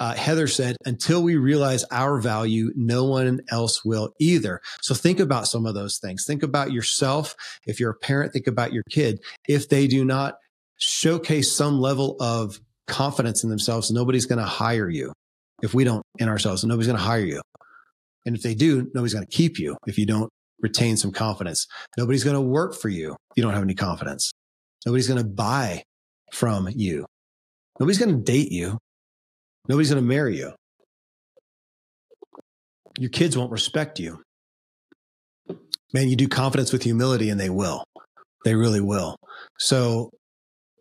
Uh, 0.00 0.14
Heather 0.14 0.48
said, 0.48 0.76
until 0.84 1.22
we 1.22 1.36
realize 1.36 1.84
our 1.92 2.20
value, 2.20 2.72
no 2.74 3.04
one 3.04 3.42
else 3.48 3.84
will 3.84 4.12
either. 4.18 4.60
So 4.80 4.92
think 4.92 5.20
about 5.20 5.46
some 5.46 5.66
of 5.66 5.74
those 5.74 5.98
things. 5.98 6.24
Think 6.26 6.42
about 6.42 6.72
yourself. 6.72 7.36
If 7.64 7.78
you're 7.78 7.90
a 7.90 7.94
parent, 7.94 8.32
think 8.32 8.48
about 8.48 8.72
your 8.72 8.82
kid. 8.90 9.20
If 9.46 9.68
they 9.68 9.86
do 9.86 10.04
not 10.04 10.34
showcase 10.78 11.52
some 11.52 11.78
level 11.78 12.16
of 12.18 12.58
confidence 12.88 13.44
in 13.44 13.50
themselves, 13.50 13.92
nobody's 13.92 14.26
going 14.26 14.40
to 14.40 14.44
hire 14.44 14.88
you. 14.88 15.12
If 15.62 15.74
we 15.74 15.84
don't 15.84 16.02
in 16.18 16.28
ourselves, 16.28 16.64
nobody's 16.64 16.88
going 16.88 16.98
to 16.98 17.04
hire 17.04 17.24
you. 17.24 17.40
And 18.24 18.36
if 18.36 18.42
they 18.42 18.54
do, 18.54 18.90
nobody's 18.94 19.14
going 19.14 19.26
to 19.26 19.36
keep 19.36 19.58
you 19.58 19.76
if 19.86 19.98
you 19.98 20.06
don't 20.06 20.30
retain 20.60 20.96
some 20.96 21.12
confidence. 21.12 21.66
Nobody's 21.98 22.24
going 22.24 22.36
to 22.36 22.40
work 22.40 22.74
for 22.74 22.88
you 22.88 23.12
if 23.12 23.36
you 23.36 23.42
don't 23.42 23.52
have 23.52 23.62
any 23.62 23.74
confidence. 23.74 24.32
Nobody's 24.86 25.08
going 25.08 25.22
to 25.22 25.28
buy 25.28 25.82
from 26.32 26.68
you. 26.74 27.04
Nobody's 27.78 27.98
going 27.98 28.16
to 28.16 28.22
date 28.22 28.52
you. 28.52 28.78
Nobody's 29.68 29.90
going 29.90 30.02
to 30.02 30.08
marry 30.08 30.38
you. 30.38 30.52
Your 32.98 33.10
kids 33.10 33.36
won't 33.36 33.50
respect 33.50 33.98
you. 33.98 34.22
Man, 35.92 36.08
you 36.08 36.16
do 36.16 36.28
confidence 36.28 36.72
with 36.72 36.82
humility 36.82 37.30
and 37.30 37.40
they 37.40 37.50
will. 37.50 37.84
They 38.44 38.54
really 38.54 38.80
will. 38.80 39.16
So 39.58 40.10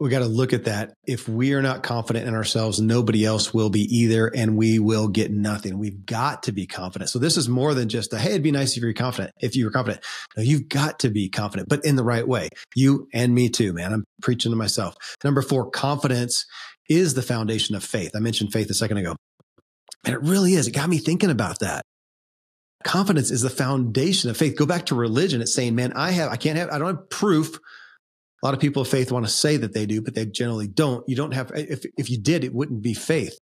we 0.01 0.09
got 0.09 0.19
to 0.19 0.25
look 0.25 0.51
at 0.51 0.63
that. 0.63 0.95
If 1.05 1.29
we 1.29 1.53
are 1.53 1.61
not 1.61 1.83
confident 1.83 2.27
in 2.27 2.33
ourselves, 2.33 2.81
nobody 2.81 3.23
else 3.23 3.53
will 3.53 3.69
be 3.69 3.81
either, 3.81 4.25
and 4.35 4.57
we 4.57 4.79
will 4.79 5.07
get 5.07 5.29
nothing. 5.29 5.77
We've 5.77 6.07
got 6.07 6.41
to 6.43 6.51
be 6.51 6.65
confident. 6.65 7.11
So 7.11 7.19
this 7.19 7.37
is 7.37 7.47
more 7.47 7.75
than 7.75 7.87
just 7.87 8.11
a, 8.11 8.17
hey, 8.17 8.31
it'd 8.31 8.41
be 8.41 8.49
nice 8.49 8.75
if 8.75 8.81
you're 8.81 8.93
confident, 8.93 9.31
if 9.41 9.55
you 9.55 9.65
were 9.65 9.71
confident. 9.71 10.03
No, 10.35 10.41
you've 10.41 10.69
got 10.69 10.97
to 11.01 11.11
be 11.11 11.29
confident, 11.29 11.69
but 11.69 11.85
in 11.85 11.97
the 11.97 12.03
right 12.03 12.27
way. 12.27 12.49
You 12.75 13.09
and 13.13 13.35
me 13.35 13.49
too, 13.49 13.73
man. 13.73 13.93
I'm 13.93 14.03
preaching 14.23 14.51
to 14.51 14.55
myself. 14.55 14.95
Number 15.23 15.43
four, 15.43 15.69
confidence 15.69 16.47
is 16.89 17.13
the 17.13 17.21
foundation 17.21 17.75
of 17.75 17.83
faith. 17.83 18.15
I 18.15 18.19
mentioned 18.21 18.51
faith 18.51 18.71
a 18.71 18.73
second 18.73 18.97
ago. 18.97 19.15
And 20.03 20.15
it 20.15 20.23
really 20.23 20.55
is. 20.55 20.65
It 20.65 20.71
got 20.71 20.89
me 20.89 20.97
thinking 20.97 21.29
about 21.29 21.59
that. 21.59 21.83
Confidence 22.83 23.29
is 23.29 23.43
the 23.43 23.51
foundation 23.51 24.31
of 24.31 24.37
faith. 24.37 24.57
Go 24.57 24.65
back 24.65 24.87
to 24.87 24.95
religion. 24.95 25.41
It's 25.41 25.53
saying, 25.53 25.75
man, 25.75 25.93
I 25.93 26.09
have, 26.09 26.31
I 26.31 26.37
can't 26.37 26.57
have, 26.57 26.71
I 26.71 26.79
don't 26.79 26.87
have 26.87 27.09
proof 27.11 27.59
a 28.41 28.45
lot 28.45 28.53
of 28.53 28.59
people 28.59 28.81
of 28.81 28.87
faith 28.87 29.11
want 29.11 29.25
to 29.25 29.31
say 29.31 29.57
that 29.57 29.73
they 29.73 29.85
do, 29.85 30.01
but 30.01 30.15
they 30.15 30.25
generally 30.25 30.67
don't. 30.67 31.07
You 31.07 31.15
don't 31.15 31.33
have, 31.33 31.51
if, 31.53 31.85
if 31.97 32.09
you 32.09 32.19
did, 32.19 32.43
it 32.43 32.53
wouldn't 32.53 32.81
be 32.81 32.93
faith. 32.93 33.37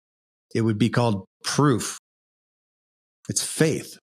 It 0.54 0.60
would 0.60 0.78
be 0.78 0.88
called 0.88 1.24
proof. 1.42 1.98
It's 3.28 3.42
faith. 3.42 3.98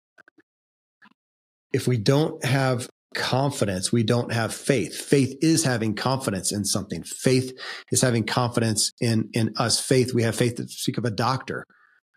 If 1.72 1.86
we 1.86 1.98
don't 1.98 2.42
have 2.44 2.88
confidence, 3.14 3.92
we 3.92 4.02
don't 4.02 4.32
have 4.32 4.54
faith. 4.54 4.96
Faith 4.96 5.36
is 5.42 5.64
having 5.64 5.94
confidence 5.94 6.52
in 6.52 6.64
something. 6.64 7.02
Faith 7.02 7.52
is 7.92 8.00
having 8.00 8.24
confidence 8.24 8.92
in, 9.00 9.28
in 9.34 9.52
us. 9.58 9.78
Faith, 9.78 10.14
we 10.14 10.22
have 10.22 10.36
faith 10.36 10.56
to 10.56 10.68
speak 10.68 10.96
of 10.96 11.04
a 11.04 11.10
doctor. 11.10 11.64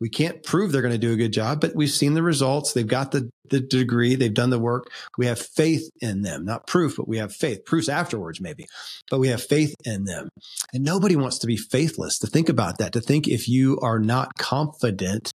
We 0.01 0.09
can't 0.09 0.41
prove 0.41 0.71
they're 0.71 0.81
going 0.81 0.93
to 0.93 0.97
do 0.97 1.13
a 1.13 1.15
good 1.15 1.31
job, 1.31 1.61
but 1.61 1.75
we've 1.75 1.91
seen 1.91 2.15
the 2.15 2.23
results. 2.23 2.73
They've 2.73 2.87
got 2.87 3.11
the, 3.11 3.29
the 3.51 3.59
degree. 3.59 4.15
They've 4.15 4.33
done 4.33 4.49
the 4.49 4.57
work. 4.57 4.91
We 5.15 5.27
have 5.27 5.39
faith 5.39 5.87
in 6.01 6.23
them, 6.23 6.43
not 6.43 6.65
proof, 6.65 6.95
but 6.97 7.07
we 7.07 7.19
have 7.19 7.31
faith. 7.31 7.65
Proofs 7.65 7.87
afterwards, 7.87 8.41
maybe, 8.41 8.65
but 9.11 9.19
we 9.19 9.27
have 9.27 9.43
faith 9.43 9.75
in 9.85 10.05
them. 10.05 10.29
And 10.73 10.83
nobody 10.83 11.15
wants 11.15 11.37
to 11.39 11.47
be 11.47 11.55
faithless. 11.55 12.17
To 12.19 12.27
think 12.27 12.49
about 12.49 12.79
that, 12.79 12.93
to 12.93 12.99
think 12.99 13.27
if 13.27 13.47
you 13.47 13.79
are 13.81 13.99
not 13.99 14.31
confident, 14.39 15.31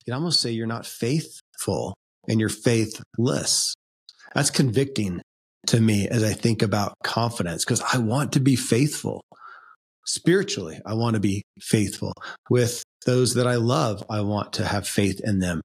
you 0.00 0.12
can 0.12 0.14
almost 0.14 0.40
say 0.40 0.50
you're 0.50 0.66
not 0.66 0.84
faithful 0.84 1.94
and 2.28 2.40
you're 2.40 2.48
faithless. 2.48 3.74
That's 4.34 4.50
convicting 4.50 5.22
to 5.68 5.80
me 5.80 6.08
as 6.08 6.24
I 6.24 6.32
think 6.32 6.62
about 6.62 6.94
confidence 7.04 7.64
because 7.64 7.82
I 7.82 7.98
want 7.98 8.32
to 8.32 8.40
be 8.40 8.56
faithful. 8.56 9.22
Spiritually, 10.06 10.80
I 10.84 10.94
want 10.94 11.14
to 11.14 11.20
be 11.20 11.42
faithful 11.60 12.14
with 12.50 12.82
those 13.06 13.34
that 13.34 13.46
I 13.46 13.56
love. 13.56 14.04
I 14.10 14.20
want 14.20 14.54
to 14.54 14.64
have 14.64 14.86
faith 14.86 15.20
in 15.22 15.38
them. 15.38 15.60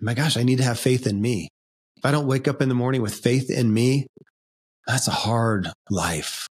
My 0.00 0.14
gosh, 0.14 0.36
I 0.36 0.42
need 0.42 0.58
to 0.58 0.64
have 0.64 0.78
faith 0.78 1.06
in 1.06 1.20
me. 1.20 1.48
If 1.96 2.04
I 2.04 2.10
don't 2.10 2.26
wake 2.26 2.48
up 2.48 2.60
in 2.60 2.68
the 2.68 2.74
morning 2.74 3.02
with 3.02 3.14
faith 3.14 3.50
in 3.50 3.72
me, 3.72 4.06
that's 4.86 5.08
a 5.08 5.12
hard 5.12 5.70
life. 5.90 6.46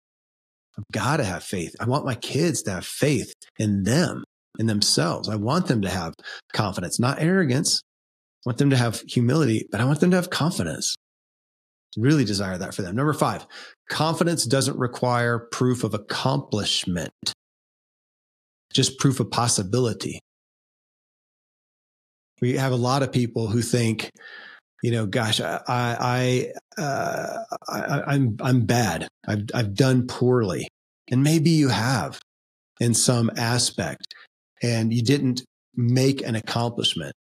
I've 0.78 0.86
got 0.92 1.18
to 1.18 1.24
have 1.24 1.44
faith. 1.44 1.76
I 1.80 1.86
want 1.86 2.06
my 2.06 2.16
kids 2.16 2.64
to 2.64 2.72
have 2.72 2.86
faith 2.86 3.34
in 3.60 3.84
them, 3.84 4.24
in 4.58 4.66
themselves. 4.66 5.30
I 5.30 5.36
want 5.36 5.68
them 5.68 5.82
to 5.84 5.90
have 5.90 6.14
confidence, 6.52 7.00
not 7.00 7.22
arrogance. 7.22 7.82
I 8.46 8.50
want 8.50 8.58
them 8.58 8.72
to 8.72 8.78
have 8.78 9.02
humility, 9.08 9.68
but 9.72 9.82
I 9.82 9.86
want 9.86 10.00
them 10.00 10.10
to 10.12 10.18
have 10.18 10.30
confidence. 10.30 10.96
Really 11.96 12.26
desire 12.26 12.58
that 12.58 12.74
for 12.74 12.82
them. 12.82 12.96
Number 12.96 13.14
five, 13.14 13.46
confidence 13.88 14.46
doesn't 14.46 14.80
require 14.80 15.48
proof 15.52 15.84
of 15.84 15.94
accomplishment, 15.94 17.12
just 18.74 19.00
proof 19.00 19.20
of 19.20 19.32
possibility. 19.32 20.20
We 22.42 22.58
have 22.58 22.72
a 22.72 22.78
lot 22.78 23.04
of 23.04 23.12
people 23.12 23.48
who 23.48 23.62
think, 23.62 24.12
you 24.82 24.92
know, 24.92 25.06
gosh, 25.06 25.40
I, 25.40 25.62
I, 25.68 26.52
uh, 26.82 27.38
I, 27.70 28.02
I'm, 28.08 28.38
I'm 28.42 28.66
bad. 28.66 29.08
I've, 29.28 29.46
I've 29.54 29.74
done 29.76 30.08
poorly. 30.08 30.68
And 31.10 31.24
maybe 31.24 31.52
you 31.52 31.70
have 31.70 32.20
in 32.80 32.94
some 32.94 33.32
aspect 33.38 34.14
and 34.62 34.94
you 34.94 35.02
didn't 35.02 35.44
make 35.76 36.22
an 36.22 36.36
accomplishment. 36.36 37.14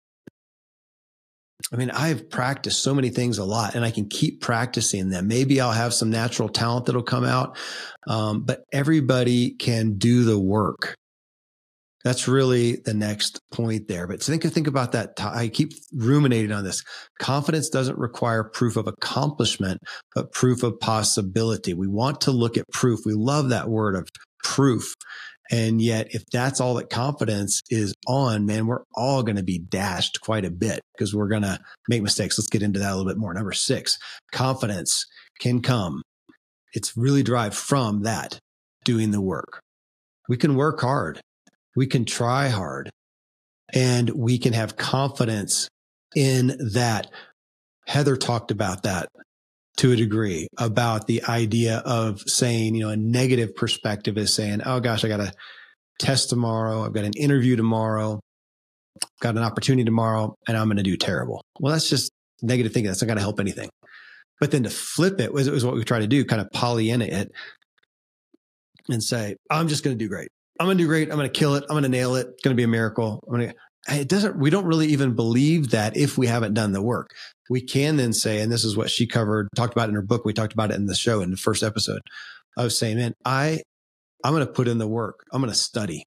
I 1.73 1.77
mean, 1.77 1.91
I've 1.91 2.31
practiced 2.31 2.83
so 2.83 2.95
many 2.95 3.11
things 3.11 3.39
a 3.39 3.45
lot 3.45 3.75
and 3.75 3.85
I 3.85 3.91
can 3.91 4.09
keep 4.09 4.41
practicing 4.41 5.11
them. 5.11 5.29
Maybe 5.29 5.61
I'll 5.61 5.73
have 5.73 5.95
some 5.95 6.11
natural 6.11 6.49
talent 6.49 6.87
that'll 6.87 7.03
come 7.03 7.25
out. 7.25 7.57
Um, 8.07 8.43
but 8.43 8.65
everybody 8.73 9.51
can 9.51 9.99
do 9.99 10.25
the 10.25 10.39
work. 10.39 10.97
That's 12.03 12.27
really 12.27 12.77
the 12.77 12.95
next 12.95 13.41
point 13.53 13.89
there. 13.89 14.07
But 14.07 14.23
think, 14.23 14.43
think 14.43 14.67
about 14.67 14.93
that. 14.93 15.13
I 15.19 15.49
keep 15.49 15.73
ruminating 15.95 16.53
on 16.53 16.65
this. 16.65 16.83
Confidence 17.19 17.69
doesn't 17.69 17.99
require 17.99 18.43
proof 18.43 18.77
of 18.77 18.87
accomplishment, 18.87 19.81
but 20.15 20.33
proof 20.33 20.63
of 20.63 20.81
possibility. 20.81 21.75
We 21.75 21.89
want 21.89 22.23
to 22.23 22.31
look 22.31 22.57
at 22.57 22.65
proof. 22.73 23.01
We 23.05 23.13
love 23.13 23.51
that 23.51 23.69
word 23.69 23.97
of 23.97 24.09
proof. 24.43 24.95
And 25.51 25.83
yet, 25.83 26.15
if 26.15 26.25
that's 26.33 26.61
all 26.61 26.75
that 26.75 26.91
confidence 26.91 27.61
is 27.71 27.93
on, 28.07 28.47
man, 28.47 28.67
we're 28.67 28.85
all 28.95 29.23
going 29.23 29.37
to 29.37 29.43
be 29.43 29.59
dashed 29.59 30.21
quite 30.21 30.45
a 30.45 30.51
bit 30.51 30.81
because 30.95 31.15
we're 31.15 31.29
going 31.29 31.43
to 31.43 31.59
make 31.89 32.03
mistakes. 32.03 32.39
Let's 32.39 32.49
get 32.49 32.63
into 32.63 32.79
that 32.79 32.93
a 32.93 32.97
little 32.97 33.11
bit 33.11 33.19
more. 33.19 33.35
Number 33.35 33.53
six, 33.53 33.99
confidence 34.33 35.07
can 35.41 35.61
come. 35.61 36.03
It's 36.73 36.97
really 36.97 37.25
derived 37.25 37.57
from 37.57 38.05
that 38.05 38.39
doing 38.85 39.11
the 39.11 39.21
work. 39.21 39.61
We 40.29 40.37
can 40.37 40.55
work 40.55 40.81
hard. 40.81 41.21
We 41.81 41.87
can 41.87 42.05
try 42.05 42.51
hard 42.51 42.91
and 43.73 44.11
we 44.11 44.37
can 44.37 44.53
have 44.53 44.77
confidence 44.77 45.67
in 46.15 46.55
that. 46.75 47.11
Heather 47.87 48.19
talked 48.19 48.51
about 48.51 48.83
that 48.83 49.09
to 49.79 49.91
a 49.91 49.97
degree 49.97 50.47
about 50.59 51.07
the 51.07 51.23
idea 51.23 51.79
of 51.79 52.21
saying, 52.27 52.75
you 52.75 52.83
know, 52.83 52.91
a 52.91 52.99
negative 52.99 53.57
perspective 53.57 54.19
is 54.19 54.35
saying, 54.35 54.61
oh 54.67 54.81
gosh, 54.81 55.07
I 55.07 55.09
got 55.09 55.21
a 55.21 55.33
test 55.99 56.29
tomorrow. 56.29 56.85
I've 56.85 56.93
got 56.93 57.07
an 57.07 57.15
interview 57.17 57.57
tomorrow, 57.57 58.21
got 59.23 59.39
an 59.39 59.43
opportunity 59.43 59.85
tomorrow, 59.85 60.35
and 60.47 60.59
I'm 60.59 60.67
going 60.67 60.77
to 60.77 60.83
do 60.83 60.99
terrible. 60.99 61.41
Well, 61.61 61.73
that's 61.73 61.89
just 61.89 62.11
negative 62.43 62.75
thinking. 62.75 62.89
That's 62.89 63.01
not 63.01 63.07
going 63.07 63.17
to 63.17 63.23
help 63.23 63.41
anything. 63.41 63.71
But 64.39 64.51
then 64.51 64.65
to 64.65 64.71
flip 64.71 65.19
it 65.19 65.33
was, 65.33 65.49
was 65.49 65.65
what 65.65 65.77
we 65.77 65.85
try 65.85 66.01
to 66.01 66.07
do, 66.07 66.27
kind 66.27 66.43
of 66.43 66.51
Pollyanna 66.53 67.07
it 67.07 67.33
and 68.91 69.03
say, 69.03 69.37
I'm 69.51 69.69
just 69.69 69.83
going 69.83 69.99
to 69.99 70.05
do 70.05 70.11
great. 70.11 70.29
I'm 70.61 70.67
going 70.67 70.77
to 70.77 70.85
do 70.85 70.89
great. 70.89 71.09
I'm 71.09 71.17
going 71.17 71.27
to 71.27 71.39
kill 71.39 71.55
it. 71.55 71.63
I'm 71.63 71.71
going 71.71 71.85
to 71.85 71.89
nail 71.89 72.17
it. 72.17 72.27
It's 72.35 72.43
going 72.43 72.55
to 72.55 72.61
be 72.61 72.65
a 72.65 72.69
miracle. 72.69 73.25
I'm 73.27 73.35
going 73.35 73.49
to, 73.49 73.99
it 73.99 74.09
doesn't, 74.09 74.39
we 74.39 74.51
don't 74.51 74.67
really 74.67 74.89
even 74.89 75.15
believe 75.15 75.71
that 75.71 75.97
if 75.97 76.19
we 76.19 76.27
haven't 76.27 76.53
done 76.53 76.73
the 76.73 76.83
work. 76.83 77.15
We 77.49 77.63
can 77.63 77.97
then 77.97 78.13
say, 78.13 78.43
and 78.43 78.53
this 78.53 78.63
is 78.63 78.77
what 78.77 78.91
she 78.91 79.07
covered, 79.07 79.49
talked 79.57 79.73
about 79.73 79.89
in 79.89 79.95
her 79.95 80.03
book. 80.03 80.27
We 80.27 80.35
talked 80.35 80.53
about 80.53 80.71
it 80.71 80.75
in 80.75 80.85
the 80.85 80.95
show 80.95 81.23
in 81.23 81.31
the 81.31 81.39
first 81.39 81.63
episode. 81.63 82.03
I 82.59 82.65
was 82.65 82.79
saying, 82.79 82.99
man, 82.99 83.15
I, 83.25 83.63
I'm 84.23 84.35
going 84.35 84.47
to 84.47 84.53
put 84.53 84.69
in 84.69 84.77
the 84.77 84.87
work. 84.87 85.25
I'm 85.33 85.41
going 85.41 85.51
to 85.51 85.59
study. 85.59 86.05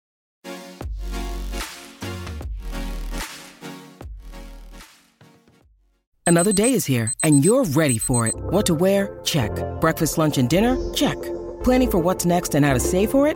Another 6.27 6.53
day 6.53 6.73
is 6.73 6.85
here 6.85 7.11
and 7.23 7.43
you're 7.43 7.63
ready 7.63 7.97
for 7.97 8.27
it. 8.27 8.35
What 8.35 8.67
to 8.67 8.75
wear? 8.75 9.19
Check. 9.23 9.51
Breakfast, 9.81 10.19
lunch, 10.19 10.37
and 10.37 10.47
dinner? 10.47 10.77
Check. 10.93 11.17
Planning 11.63 11.89
for 11.89 11.97
what's 11.97 12.23
next 12.23 12.53
and 12.53 12.63
how 12.63 12.73
to 12.73 12.79
save 12.79 13.09
for 13.09 13.27
it? 13.27 13.35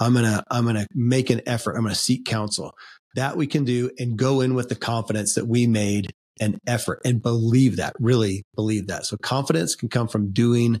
I'm 0.00 0.14
going 0.14 0.24
to, 0.24 0.42
I'm 0.50 0.64
going 0.64 0.76
to 0.76 0.86
make 0.94 1.30
an 1.30 1.42
effort. 1.46 1.76
I'm 1.76 1.82
going 1.82 1.94
to 1.94 2.00
seek 2.00 2.24
counsel 2.24 2.74
that 3.14 3.36
we 3.36 3.46
can 3.46 3.64
do 3.64 3.90
and 3.98 4.16
go 4.16 4.40
in 4.40 4.54
with 4.54 4.68
the 4.68 4.76
confidence 4.76 5.34
that 5.34 5.46
we 5.46 5.66
made 5.66 6.10
an 6.40 6.58
effort 6.66 7.00
and 7.04 7.22
believe 7.22 7.76
that, 7.76 7.92
really 8.00 8.42
believe 8.54 8.86
that. 8.86 9.04
So 9.04 9.16
confidence 9.18 9.74
can 9.74 9.88
come 9.88 10.08
from 10.08 10.32
doing 10.32 10.80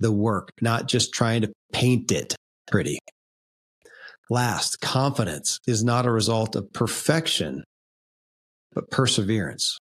the 0.00 0.12
work, 0.12 0.50
not 0.60 0.88
just 0.88 1.12
trying 1.12 1.42
to 1.42 1.52
paint 1.72 2.10
it 2.10 2.34
pretty. 2.70 2.98
Last, 4.30 4.80
confidence 4.80 5.58
is 5.66 5.84
not 5.84 6.06
a 6.06 6.10
result 6.10 6.56
of 6.56 6.72
perfection, 6.72 7.64
but 8.74 8.90
perseverance. 8.90 9.78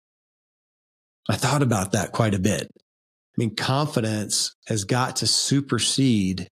I 1.28 1.36
thought 1.36 1.62
about 1.62 1.92
that 1.92 2.12
quite 2.12 2.34
a 2.34 2.38
bit. 2.38 2.68
I 2.74 3.36
mean, 3.36 3.54
confidence 3.54 4.54
has 4.66 4.84
got 4.84 5.16
to 5.16 5.26
supersede 5.26 6.48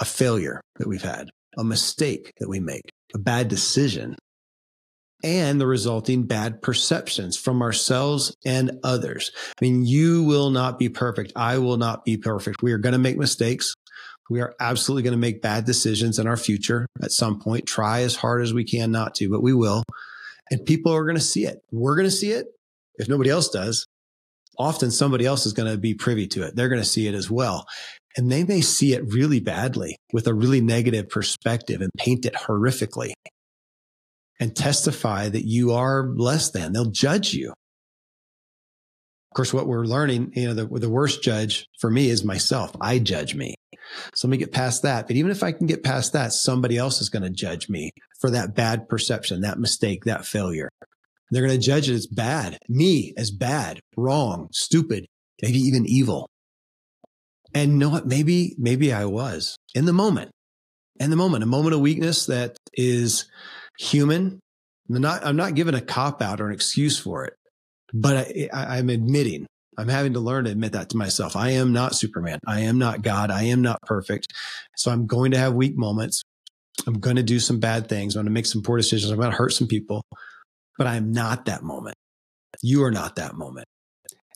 a 0.00 0.04
failure 0.04 0.62
that 0.76 0.88
we've 0.88 1.02
had, 1.02 1.28
a 1.56 1.64
mistake 1.64 2.32
that 2.38 2.48
we 2.48 2.60
make, 2.60 2.90
a 3.14 3.18
bad 3.18 3.48
decision, 3.48 4.16
and 5.22 5.60
the 5.60 5.66
resulting 5.66 6.24
bad 6.24 6.62
perceptions 6.62 7.36
from 7.36 7.62
ourselves 7.62 8.34
and 8.44 8.78
others. 8.82 9.30
I 9.60 9.64
mean, 9.64 9.84
you 9.84 10.22
will 10.24 10.50
not 10.50 10.78
be 10.78 10.88
perfect. 10.88 11.32
I 11.36 11.58
will 11.58 11.76
not 11.76 12.04
be 12.04 12.16
perfect. 12.16 12.62
We 12.62 12.72
are 12.72 12.78
going 12.78 12.94
to 12.94 12.98
make 12.98 13.18
mistakes. 13.18 13.74
We 14.30 14.40
are 14.40 14.54
absolutely 14.60 15.02
going 15.02 15.12
to 15.12 15.18
make 15.18 15.42
bad 15.42 15.64
decisions 15.64 16.18
in 16.18 16.26
our 16.26 16.36
future 16.36 16.86
at 17.02 17.10
some 17.10 17.40
point. 17.40 17.66
Try 17.66 18.02
as 18.02 18.14
hard 18.14 18.42
as 18.42 18.54
we 18.54 18.64
can 18.64 18.90
not 18.90 19.14
to, 19.16 19.28
but 19.28 19.42
we 19.42 19.52
will. 19.52 19.82
And 20.50 20.64
people 20.64 20.92
are 20.92 21.04
going 21.04 21.16
to 21.16 21.20
see 21.20 21.44
it. 21.44 21.58
We're 21.70 21.96
going 21.96 22.06
to 22.06 22.10
see 22.10 22.30
it 22.30 22.46
if 22.96 23.08
nobody 23.08 23.30
else 23.30 23.48
does. 23.48 23.86
Often 24.58 24.92
somebody 24.92 25.26
else 25.26 25.46
is 25.46 25.52
going 25.52 25.70
to 25.70 25.78
be 25.78 25.94
privy 25.94 26.26
to 26.28 26.44
it. 26.44 26.54
They're 26.54 26.68
going 26.68 26.82
to 26.82 26.88
see 26.88 27.08
it 27.08 27.14
as 27.14 27.30
well. 27.30 27.66
And 28.16 28.30
they 28.30 28.44
may 28.44 28.60
see 28.60 28.92
it 28.92 29.12
really 29.12 29.40
badly 29.40 29.96
with 30.12 30.26
a 30.26 30.34
really 30.34 30.60
negative 30.60 31.08
perspective 31.08 31.80
and 31.80 31.90
paint 31.96 32.26
it 32.26 32.34
horrifically 32.34 33.12
and 34.40 34.56
testify 34.56 35.28
that 35.28 35.46
you 35.46 35.72
are 35.72 36.08
less 36.16 36.50
than. 36.50 36.72
They'll 36.72 36.90
judge 36.90 37.34
you. 37.34 37.50
Of 37.50 39.36
course, 39.36 39.54
what 39.54 39.68
we're 39.68 39.84
learning, 39.84 40.32
you 40.34 40.48
know, 40.48 40.54
the, 40.54 40.66
the 40.66 40.90
worst 40.90 41.22
judge 41.22 41.66
for 41.78 41.88
me 41.88 42.10
is 42.10 42.24
myself. 42.24 42.74
I 42.80 42.98
judge 42.98 43.36
me. 43.36 43.54
So 44.14 44.26
let 44.26 44.32
me 44.32 44.38
get 44.38 44.50
past 44.50 44.82
that. 44.82 45.06
But 45.06 45.16
even 45.16 45.30
if 45.30 45.44
I 45.44 45.52
can 45.52 45.68
get 45.68 45.84
past 45.84 46.12
that, 46.14 46.32
somebody 46.32 46.76
else 46.76 47.00
is 47.00 47.10
going 47.10 47.22
to 47.22 47.30
judge 47.30 47.68
me 47.68 47.90
for 48.20 48.30
that 48.30 48.56
bad 48.56 48.88
perception, 48.88 49.42
that 49.42 49.58
mistake, 49.58 50.04
that 50.04 50.26
failure. 50.26 50.68
They're 51.30 51.46
going 51.46 51.60
to 51.60 51.64
judge 51.64 51.88
it 51.88 51.94
as 51.94 52.08
bad, 52.08 52.58
me 52.68 53.14
as 53.16 53.30
bad, 53.30 53.78
wrong, 53.96 54.48
stupid, 54.52 55.06
maybe 55.42 55.58
even 55.58 55.86
evil. 55.86 56.28
And 57.54 57.78
know 57.78 57.90
what? 57.90 58.06
Maybe, 58.06 58.54
maybe 58.58 58.92
I 58.92 59.06
was 59.06 59.56
in 59.74 59.84
the 59.84 59.92
moment, 59.92 60.30
in 60.98 61.10
the 61.10 61.16
moment, 61.16 61.42
a 61.42 61.46
moment 61.46 61.74
of 61.74 61.80
weakness 61.80 62.26
that 62.26 62.56
is 62.74 63.26
human. 63.78 64.40
I'm 64.88 65.00
not, 65.00 65.24
I'm 65.24 65.36
not 65.36 65.56
a 65.58 65.80
cop 65.80 66.22
out 66.22 66.40
or 66.40 66.48
an 66.48 66.54
excuse 66.54 66.98
for 66.98 67.24
it, 67.24 67.34
but 67.92 68.28
I, 68.52 68.78
I'm 68.78 68.90
admitting 68.90 69.46
I'm 69.80 69.88
having 69.88 70.12
to 70.12 70.20
learn 70.20 70.44
to 70.44 70.50
admit 70.50 70.72
that 70.72 70.90
to 70.90 70.96
myself. 70.96 71.36
I 71.36 71.50
am 71.50 71.72
not 71.72 71.94
Superman. 71.94 72.38
I 72.46 72.60
am 72.60 72.78
not 72.78 73.00
God. 73.00 73.30
I 73.30 73.44
am 73.44 73.62
not 73.62 73.80
perfect. 73.82 74.26
So 74.76 74.90
I'm 74.90 75.06
going 75.06 75.30
to 75.30 75.38
have 75.38 75.54
weak 75.54 75.76
moments. 75.76 76.22
I'm 76.86 76.98
going 77.00 77.16
to 77.16 77.22
do 77.22 77.40
some 77.40 77.60
bad 77.60 77.88
things. 77.88 78.14
I'm 78.14 78.20
going 78.20 78.26
to 78.26 78.32
make 78.32 78.46
some 78.46 78.62
poor 78.62 78.76
decisions. 78.76 79.10
I'm 79.10 79.18
going 79.18 79.30
to 79.30 79.36
hurt 79.36 79.52
some 79.54 79.68
people, 79.68 80.02
but 80.76 80.86
I'm 80.86 81.12
not 81.12 81.46
that 81.46 81.62
moment. 81.62 81.96
You 82.62 82.84
are 82.84 82.90
not 82.90 83.16
that 83.16 83.34
moment. 83.34 83.66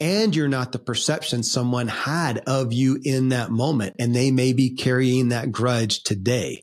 And 0.00 0.34
you're 0.34 0.48
not 0.48 0.72
the 0.72 0.78
perception 0.78 1.42
someone 1.42 1.88
had 1.88 2.38
of 2.46 2.72
you 2.72 2.98
in 3.02 3.28
that 3.28 3.50
moment. 3.50 3.96
And 3.98 4.14
they 4.14 4.30
may 4.30 4.52
be 4.52 4.70
carrying 4.70 5.28
that 5.28 5.52
grudge 5.52 6.02
today. 6.02 6.62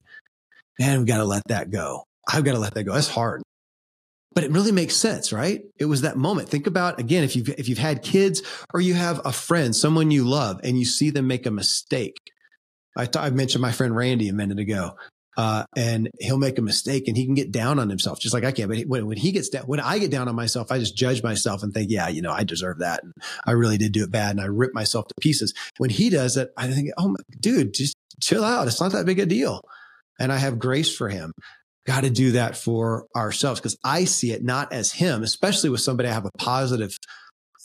Man, 0.80 1.00
we've 1.00 1.08
got 1.08 1.18
to 1.18 1.26
let 1.26 1.44
that 1.48 1.72
go. 1.72 2.04
I've 2.28 2.44
got 2.44 2.54
to 2.54 2.60
let 2.60 2.74
that 2.74 2.84
go. 2.84 2.94
That's 2.94 3.08
hard 3.08 3.42
but 4.34 4.44
it 4.44 4.52
really 4.52 4.72
makes 4.72 4.96
sense, 4.96 5.34
right? 5.34 5.64
It 5.78 5.86
was 5.86 6.02
that 6.02 6.18
moment. 6.18 6.50
Think 6.50 6.68
about 6.68 7.00
again, 7.00 7.24
if 7.24 7.36
you've, 7.36 7.50
if 7.50 7.68
you've 7.68 7.78
had 7.78 8.02
kids 8.02 8.42
or 8.74 8.80
you 8.80 8.94
have 8.94 9.22
a 9.26 9.32
friend, 9.32 9.76
someone 9.76 10.12
you 10.12 10.28
love 10.28 10.62
and 10.64 10.80
you 10.80 10.86
see 10.86 11.10
them 11.10 11.28
make 11.28 11.46
a 11.46 11.52
mistake. 11.52 12.18
I, 12.96 13.30
mentioned 13.30 13.62
my 13.62 13.72
friend 13.72 13.96
Randy 13.96 14.30
a 14.30 14.34
minute 14.34 14.60
ago. 14.60 14.96
Uh, 15.38 15.64
and 15.78 16.10
he'll 16.20 16.38
make 16.38 16.58
a 16.58 16.62
mistake 16.62 17.08
and 17.08 17.16
he 17.16 17.26
can 17.26 17.34
get 17.34 17.52
down 17.52 17.80
on 17.80 17.90
himself 17.90 18.20
just 18.20 18.34
like 18.34 18.44
I 18.44 18.52
can. 18.52 18.68
But 18.68 18.80
when, 18.88 19.08
when 19.08 19.18
he 19.18 19.32
gets 19.32 19.50
down, 19.50 19.64
when 19.64 19.80
I 19.80 19.98
get 19.98 20.12
down 20.12 20.28
on 20.28 20.36
myself, 20.36 20.72
I 20.72 20.80
just 20.80 20.96
judge 20.96 21.24
myself 21.24 21.64
and 21.64 21.74
think, 21.74 21.90
yeah, 21.90 22.10
you 22.10 22.22
know, 22.22 22.32
I 22.32 22.44
deserve 22.44 22.80
that. 22.80 23.04
And 23.04 23.14
I 23.46 23.52
really 23.52 23.78
did 23.78 23.94
do 23.94 24.04
it 24.04 24.12
bad. 24.12 24.32
And 24.32 24.42
I 24.42 24.46
rip 24.46 24.74
myself 24.74 25.08
to 25.08 25.14
pieces. 25.22 25.54
When 25.78 25.90
he 25.90 26.10
does 26.10 26.36
it, 26.36 26.50
I 26.58 26.68
think, 26.68 26.90
oh, 26.98 27.10
my, 27.10 27.16
dude, 27.40 27.74
just 27.74 27.96
chill 28.22 28.44
out. 28.44 28.68
It's 28.68 28.82
not 28.82 28.92
that 28.92 29.06
big 29.06 29.20
a 29.20 29.26
deal. 29.26 29.62
And 30.20 30.32
I 30.32 30.38
have 30.38 30.60
grace 30.60 30.94
for 30.94 31.10
him 31.10 31.32
got 31.86 32.02
to 32.02 32.10
do 32.10 32.34
that 32.34 32.56
for 32.56 33.08
ourselves 33.16 33.60
because 33.60 33.78
I 33.84 34.06
see 34.06 34.32
it 34.32 34.44
not 34.44 34.72
as 34.72 34.92
him, 34.92 35.24
especially 35.24 35.70
with 35.70 35.82
somebody 35.82 36.10
I 36.10 36.14
have 36.14 36.26
a 36.26 36.38
positive 36.38 36.96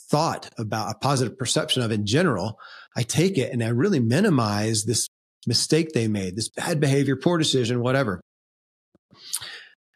thought 0.09 0.49
about, 0.57 0.91
a 0.91 0.97
positive 0.99 1.37
perception 1.37 1.83
of 1.83 1.91
in 1.91 2.05
general. 2.05 2.59
I 2.95 3.03
take 3.03 3.37
it 3.37 3.51
and 3.51 3.63
I 3.63 3.69
really 3.69 3.99
minimize 3.99 4.85
this 4.85 5.07
mistake 5.45 5.93
they 5.93 6.07
made, 6.07 6.35
this 6.35 6.49
bad 6.49 6.79
behavior, 6.79 7.15
poor 7.15 7.37
decision, 7.37 7.81
whatever. 7.81 8.21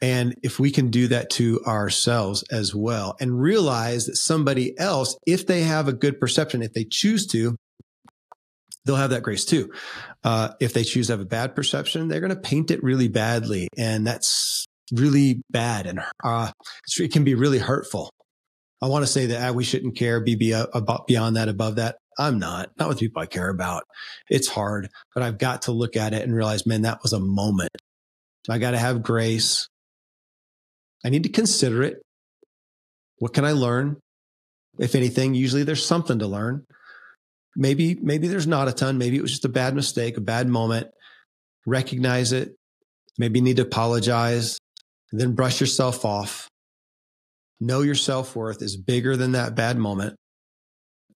And 0.02 0.36
if 0.42 0.60
we 0.60 0.72
can 0.72 0.90
do 0.90 1.08
that 1.10 1.30
to 1.32 1.62
ourselves 1.66 2.44
as 2.52 2.74
well 2.74 3.16
and 3.20 3.40
realize 3.40 4.08
that 4.08 4.16
somebody 4.16 4.78
else, 4.80 5.16
if 5.28 5.46
they 5.46 5.62
have 5.62 5.88
a 5.88 5.94
good 5.94 6.20
perception, 6.20 6.64
if 6.64 6.74
they 6.74 6.86
choose 6.90 7.28
to, 7.28 7.56
they'll 8.84 8.96
have 8.96 9.12
that 9.12 9.22
grace 9.22 9.46
too. 9.46 9.72
Uh, 10.24 10.50
if 10.60 10.74
they 10.74 10.84
choose 10.84 11.08
to 11.08 11.14
have 11.14 11.22
a 11.22 11.26
bad 11.26 11.56
perception, 11.56 12.08
they're 12.08 12.20
going 12.20 12.34
to 12.34 12.40
paint 12.40 12.72
it 12.72 12.84
really 12.84 13.10
badly. 13.10 13.68
And 13.78 14.06
that's 14.06 14.66
really 14.92 15.44
bad. 15.52 15.86
And 15.86 16.00
uh, 16.24 16.52
it 16.98 17.14
can 17.14 17.24
be 17.24 17.36
really 17.36 17.60
hurtful. 17.60 18.10
I 18.82 18.88
want 18.88 19.04
to 19.04 19.12
say 19.12 19.28
that 19.28 19.50
ah, 19.50 19.54
we 19.54 19.64
shouldn't 19.64 19.96
care, 19.96 20.20
be, 20.20 20.34
be 20.34 20.56
uh, 20.56 20.66
about 20.74 21.06
beyond 21.06 21.36
that, 21.36 21.48
above 21.48 21.76
that. 21.76 21.98
I'm 22.20 22.40
not, 22.40 22.72
not 22.78 22.90
with 22.90 23.00
people 23.00 23.22
I 23.22 23.26
care 23.26 23.50
about. 23.50 23.84
It's 24.30 24.48
hard, 24.48 24.90
but 25.14 25.24
I've 25.24 25.38
got 25.38 25.64
to 25.64 25.72
look 25.72 25.96
at 25.96 26.14
it 26.14 26.24
and 26.24 26.36
realize, 26.36 26.66
man, 26.66 26.84
that 26.84 27.02
was 27.02 27.14
a 27.14 27.20
moment. 27.20 27.72
I 28.50 28.58
got 28.58 28.72
to 28.72 28.78
have 28.78 29.04
grace. 29.04 29.68
I 31.06 31.10
need 31.10 31.24
to 31.24 31.30
consider 31.30 31.84
it. 31.84 32.02
What 33.20 33.34
can 33.34 33.46
I 33.46 33.52
learn? 33.54 33.98
If 34.80 34.96
anything, 34.96 35.36
usually 35.36 35.64
there's 35.64 35.86
something 35.86 36.20
to 36.20 36.28
learn. 36.28 36.66
Maybe, 37.56 37.96
maybe 38.02 38.28
there's 38.28 38.48
not 38.48 38.68
a 38.68 38.74
ton. 38.74 38.98
Maybe 38.98 39.18
it 39.18 39.22
was 39.22 39.32
just 39.32 39.46
a 39.46 39.50
bad 39.50 39.76
mistake, 39.76 40.18
a 40.18 40.22
bad 40.22 40.48
moment. 40.48 40.88
Recognize 41.66 42.32
it. 42.32 42.56
Maybe 43.18 43.40
you 43.40 43.44
need 43.44 43.58
to 43.58 43.64
apologize, 43.64 44.58
then 45.12 45.36
brush 45.36 45.60
yourself 45.60 46.06
off. 46.06 46.48
Know 47.60 47.82
your 47.82 47.96
self 47.96 48.36
worth 48.36 48.62
is 48.62 48.78
bigger 48.78 49.16
than 49.16 49.34
that 49.34 49.54
bad 49.56 49.78
moment. 49.78 50.16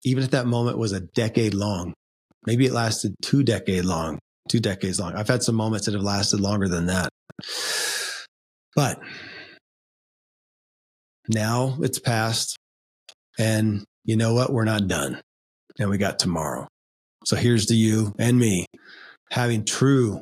Even 0.05 0.23
if 0.23 0.31
that 0.31 0.45
moment 0.45 0.77
was 0.77 0.93
a 0.93 1.01
decade 1.01 1.53
long, 1.53 1.93
maybe 2.45 2.65
it 2.65 2.71
lasted 2.71 3.15
two 3.21 3.43
decade 3.43 3.83
long, 3.83 4.19
two 4.47 4.61
decades 4.61 4.99
long. 4.99 5.15
I've 5.15 5.27
had 5.27 5.43
some 5.43 5.55
moments 5.55 5.87
that 5.87 5.95
have 5.95 6.03
lasted 6.03 6.39
longer 6.39 6.69
than 6.69 6.85
that. 6.85 7.09
But 8.75 8.99
now 11.27 11.77
it's 11.81 11.99
past. 11.99 12.55
And 13.37 13.83
you 14.03 14.15
know 14.15 14.33
what? 14.33 14.53
We're 14.53 14.63
not 14.63 14.87
done 14.87 15.19
and 15.79 15.89
we 15.89 15.97
got 15.97 16.19
tomorrow. 16.19 16.67
So 17.25 17.35
here's 17.35 17.65
to 17.67 17.75
you 17.75 18.13
and 18.19 18.37
me 18.37 18.67
having 19.31 19.65
true, 19.65 20.21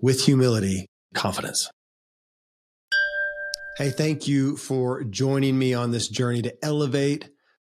with 0.00 0.24
humility, 0.24 0.86
confidence. 1.14 1.70
Hey, 3.76 3.90
thank 3.90 4.26
you 4.26 4.56
for 4.56 5.04
joining 5.04 5.58
me 5.58 5.74
on 5.74 5.90
this 5.90 6.08
journey 6.08 6.42
to 6.42 6.54
elevate 6.62 7.28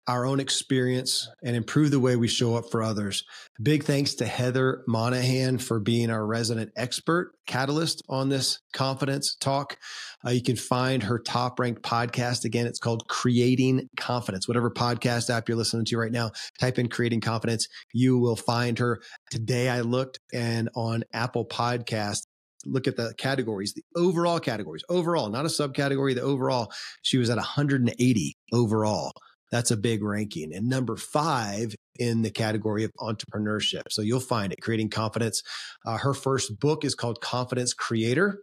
our 0.08 0.24
own 0.24 0.38
experience 0.38 1.28
and 1.42 1.56
improve 1.56 1.90
the 1.90 1.98
way 1.98 2.14
we 2.14 2.28
show 2.28 2.54
up 2.54 2.70
for 2.70 2.82
others. 2.82 3.24
Big 3.60 3.82
thanks 3.82 4.14
to 4.14 4.26
Heather 4.26 4.84
Monahan 4.86 5.58
for 5.58 5.80
being 5.80 6.10
our 6.10 6.24
resident 6.24 6.70
expert 6.76 7.32
catalyst 7.46 8.02
on 8.08 8.28
this 8.28 8.60
confidence 8.72 9.34
talk. 9.34 9.78
Uh, 10.24 10.30
you 10.30 10.42
can 10.42 10.56
find 10.56 11.02
her 11.02 11.18
top 11.18 11.58
ranked 11.58 11.82
podcast. 11.82 12.44
Again, 12.44 12.66
it's 12.66 12.78
called 12.78 13.08
Creating 13.08 13.88
Confidence. 13.96 14.46
Whatever 14.46 14.70
podcast 14.70 15.28
app 15.28 15.48
you're 15.48 15.58
listening 15.58 15.84
to 15.86 15.98
right 15.98 16.12
now, 16.12 16.30
type 16.60 16.78
in 16.78 16.88
Creating 16.88 17.20
Confidence. 17.20 17.66
You 17.92 18.18
will 18.18 18.36
find 18.36 18.78
her. 18.78 19.00
Today 19.30 19.68
I 19.68 19.80
looked 19.80 20.20
and 20.32 20.68
on 20.76 21.02
Apple 21.12 21.46
Podcast, 21.46 22.26
look 22.64 22.86
at 22.86 22.96
the 22.96 23.12
categories, 23.16 23.74
the 23.74 23.84
overall 23.96 24.38
categories, 24.38 24.84
overall, 24.88 25.28
not 25.28 25.44
a 25.44 25.48
subcategory, 25.48 26.14
the 26.14 26.22
overall, 26.22 26.72
she 27.02 27.18
was 27.18 27.30
at 27.30 27.36
180 27.36 28.36
overall. 28.52 29.12
That's 29.50 29.70
a 29.70 29.76
big 29.76 30.02
ranking. 30.02 30.54
And 30.54 30.68
number 30.68 30.96
five 30.96 31.74
in 31.98 32.22
the 32.22 32.30
category 32.30 32.84
of 32.84 32.92
entrepreneurship. 32.98 33.82
So 33.90 34.02
you'll 34.02 34.20
find 34.20 34.52
it, 34.52 34.60
Creating 34.60 34.90
Confidence. 34.90 35.42
Uh, 35.86 35.98
her 35.98 36.14
first 36.14 36.58
book 36.58 36.84
is 36.84 36.94
called 36.94 37.20
Confidence 37.20 37.72
Creator. 37.72 38.40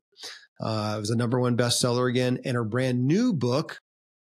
Uh, 0.63 0.93
it 0.97 0.99
was 0.99 1.09
a 1.09 1.17
number 1.17 1.39
one 1.39 1.57
bestseller 1.57 2.09
again. 2.09 2.39
And 2.45 2.55
her 2.55 2.63
brand 2.63 3.05
new 3.05 3.33
book 3.33 3.79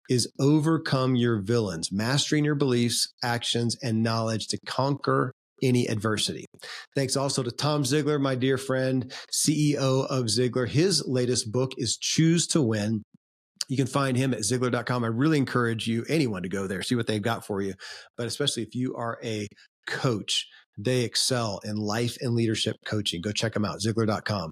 is 0.09 0.31
Overcome 0.39 1.17
Your 1.17 1.41
Villains, 1.41 1.91
Mastering 1.91 2.45
Your 2.45 2.55
Beliefs, 2.55 3.13
Actions, 3.25 3.77
and 3.83 4.03
Knowledge 4.03 4.49
to 4.49 4.59
Conquer 4.67 5.33
any 5.63 5.87
adversity. 5.87 6.45
Thanks 6.95 7.17
also 7.17 7.43
to 7.43 7.51
Tom 7.51 7.83
Ziglar, 7.83 8.21
my 8.21 8.35
dear 8.35 8.59
friend, 8.59 9.13
CEO 9.33 10.07
of 10.07 10.27
Ziglar. 10.27 10.69
His 10.69 11.03
latest 11.07 11.51
book 11.51 11.73
is 11.79 11.97
Choose 11.97 12.47
to 12.49 12.61
Win 12.61 13.03
you 13.69 13.77
can 13.77 13.87
find 13.87 14.17
him 14.17 14.33
at 14.33 14.41
Ziglar.com. 14.41 15.05
I 15.05 15.09
really 15.09 15.39
encourage 15.39 15.87
you, 15.87 16.05
anyone 16.09 16.43
to 16.43 16.49
go 16.49 16.67
there, 16.67 16.83
see 16.83 16.95
what 16.95 17.07
they've 17.07 17.23
got 17.23 17.47
for 17.47 17.61
you. 17.61 17.75
But 18.17 18.27
especially 18.27 18.63
if 18.63 18.75
you 18.75 18.95
are 18.97 19.19
a 19.25 19.49
coach, 19.87 20.47
they 20.79 21.03
excel 21.03 21.61
in 21.65 21.77
life 21.77 22.17
and 22.21 22.35
leadership 22.35 22.77
coaching. 22.85 23.21
Go 23.21 23.33
check 23.33 23.55
them 23.55 23.65
out, 23.65 23.81
Ziglar.com. 23.81 24.51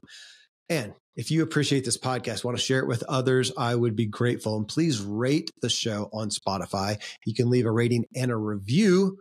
And 0.69 0.95
if 1.17 1.31
you 1.31 1.43
appreciate 1.43 1.85
this 1.85 1.99
podcast, 1.99 2.43
want 2.43 2.57
to 2.57 2.63
share 2.63 2.81
it 2.81 2.89
with 2.89 3.05
others, 3.05 3.53
I 3.57 3.75
would 3.75 3.95
be 3.95 4.07
grateful. 4.07 4.57
And 4.57 4.67
please 4.67 5.01
rate 5.01 5.51
the 5.63 5.69
show 5.69 6.09
on 6.13 6.31
Spotify. 6.31 7.01
You 7.25 7.35
can 7.35 7.51
leave 7.51 7.67
a 7.67 7.71
rating 7.71 8.05
and 8.17 8.31
a 8.31 8.37
review 8.37 9.19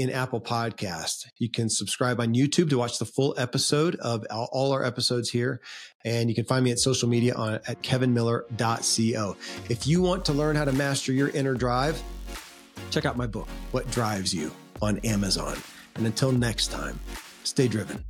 in 0.00 0.10
Apple 0.10 0.40
Podcast. 0.40 1.26
You 1.38 1.50
can 1.50 1.68
subscribe 1.68 2.20
on 2.20 2.34
YouTube 2.34 2.70
to 2.70 2.78
watch 2.78 2.98
the 2.98 3.04
full 3.04 3.34
episode 3.36 3.96
of 3.96 4.24
all 4.30 4.72
our 4.72 4.82
episodes 4.82 5.28
here. 5.28 5.60
And 6.04 6.30
you 6.30 6.34
can 6.34 6.46
find 6.46 6.64
me 6.64 6.70
at 6.70 6.78
social 6.78 7.08
media 7.08 7.34
on 7.34 7.54
at 7.66 7.82
kevinmiller.co. 7.82 9.36
If 9.68 9.86
you 9.86 10.00
want 10.00 10.24
to 10.24 10.32
learn 10.32 10.56
how 10.56 10.64
to 10.64 10.72
master 10.72 11.12
your 11.12 11.28
inner 11.28 11.54
drive, 11.54 12.02
check 12.90 13.04
out 13.04 13.18
my 13.18 13.26
book, 13.26 13.48
What 13.72 13.90
Drives 13.90 14.34
You 14.34 14.50
on 14.80 14.98
Amazon. 15.00 15.58
And 15.96 16.06
until 16.06 16.32
next 16.32 16.68
time, 16.68 16.98
stay 17.44 17.68
driven. 17.68 18.09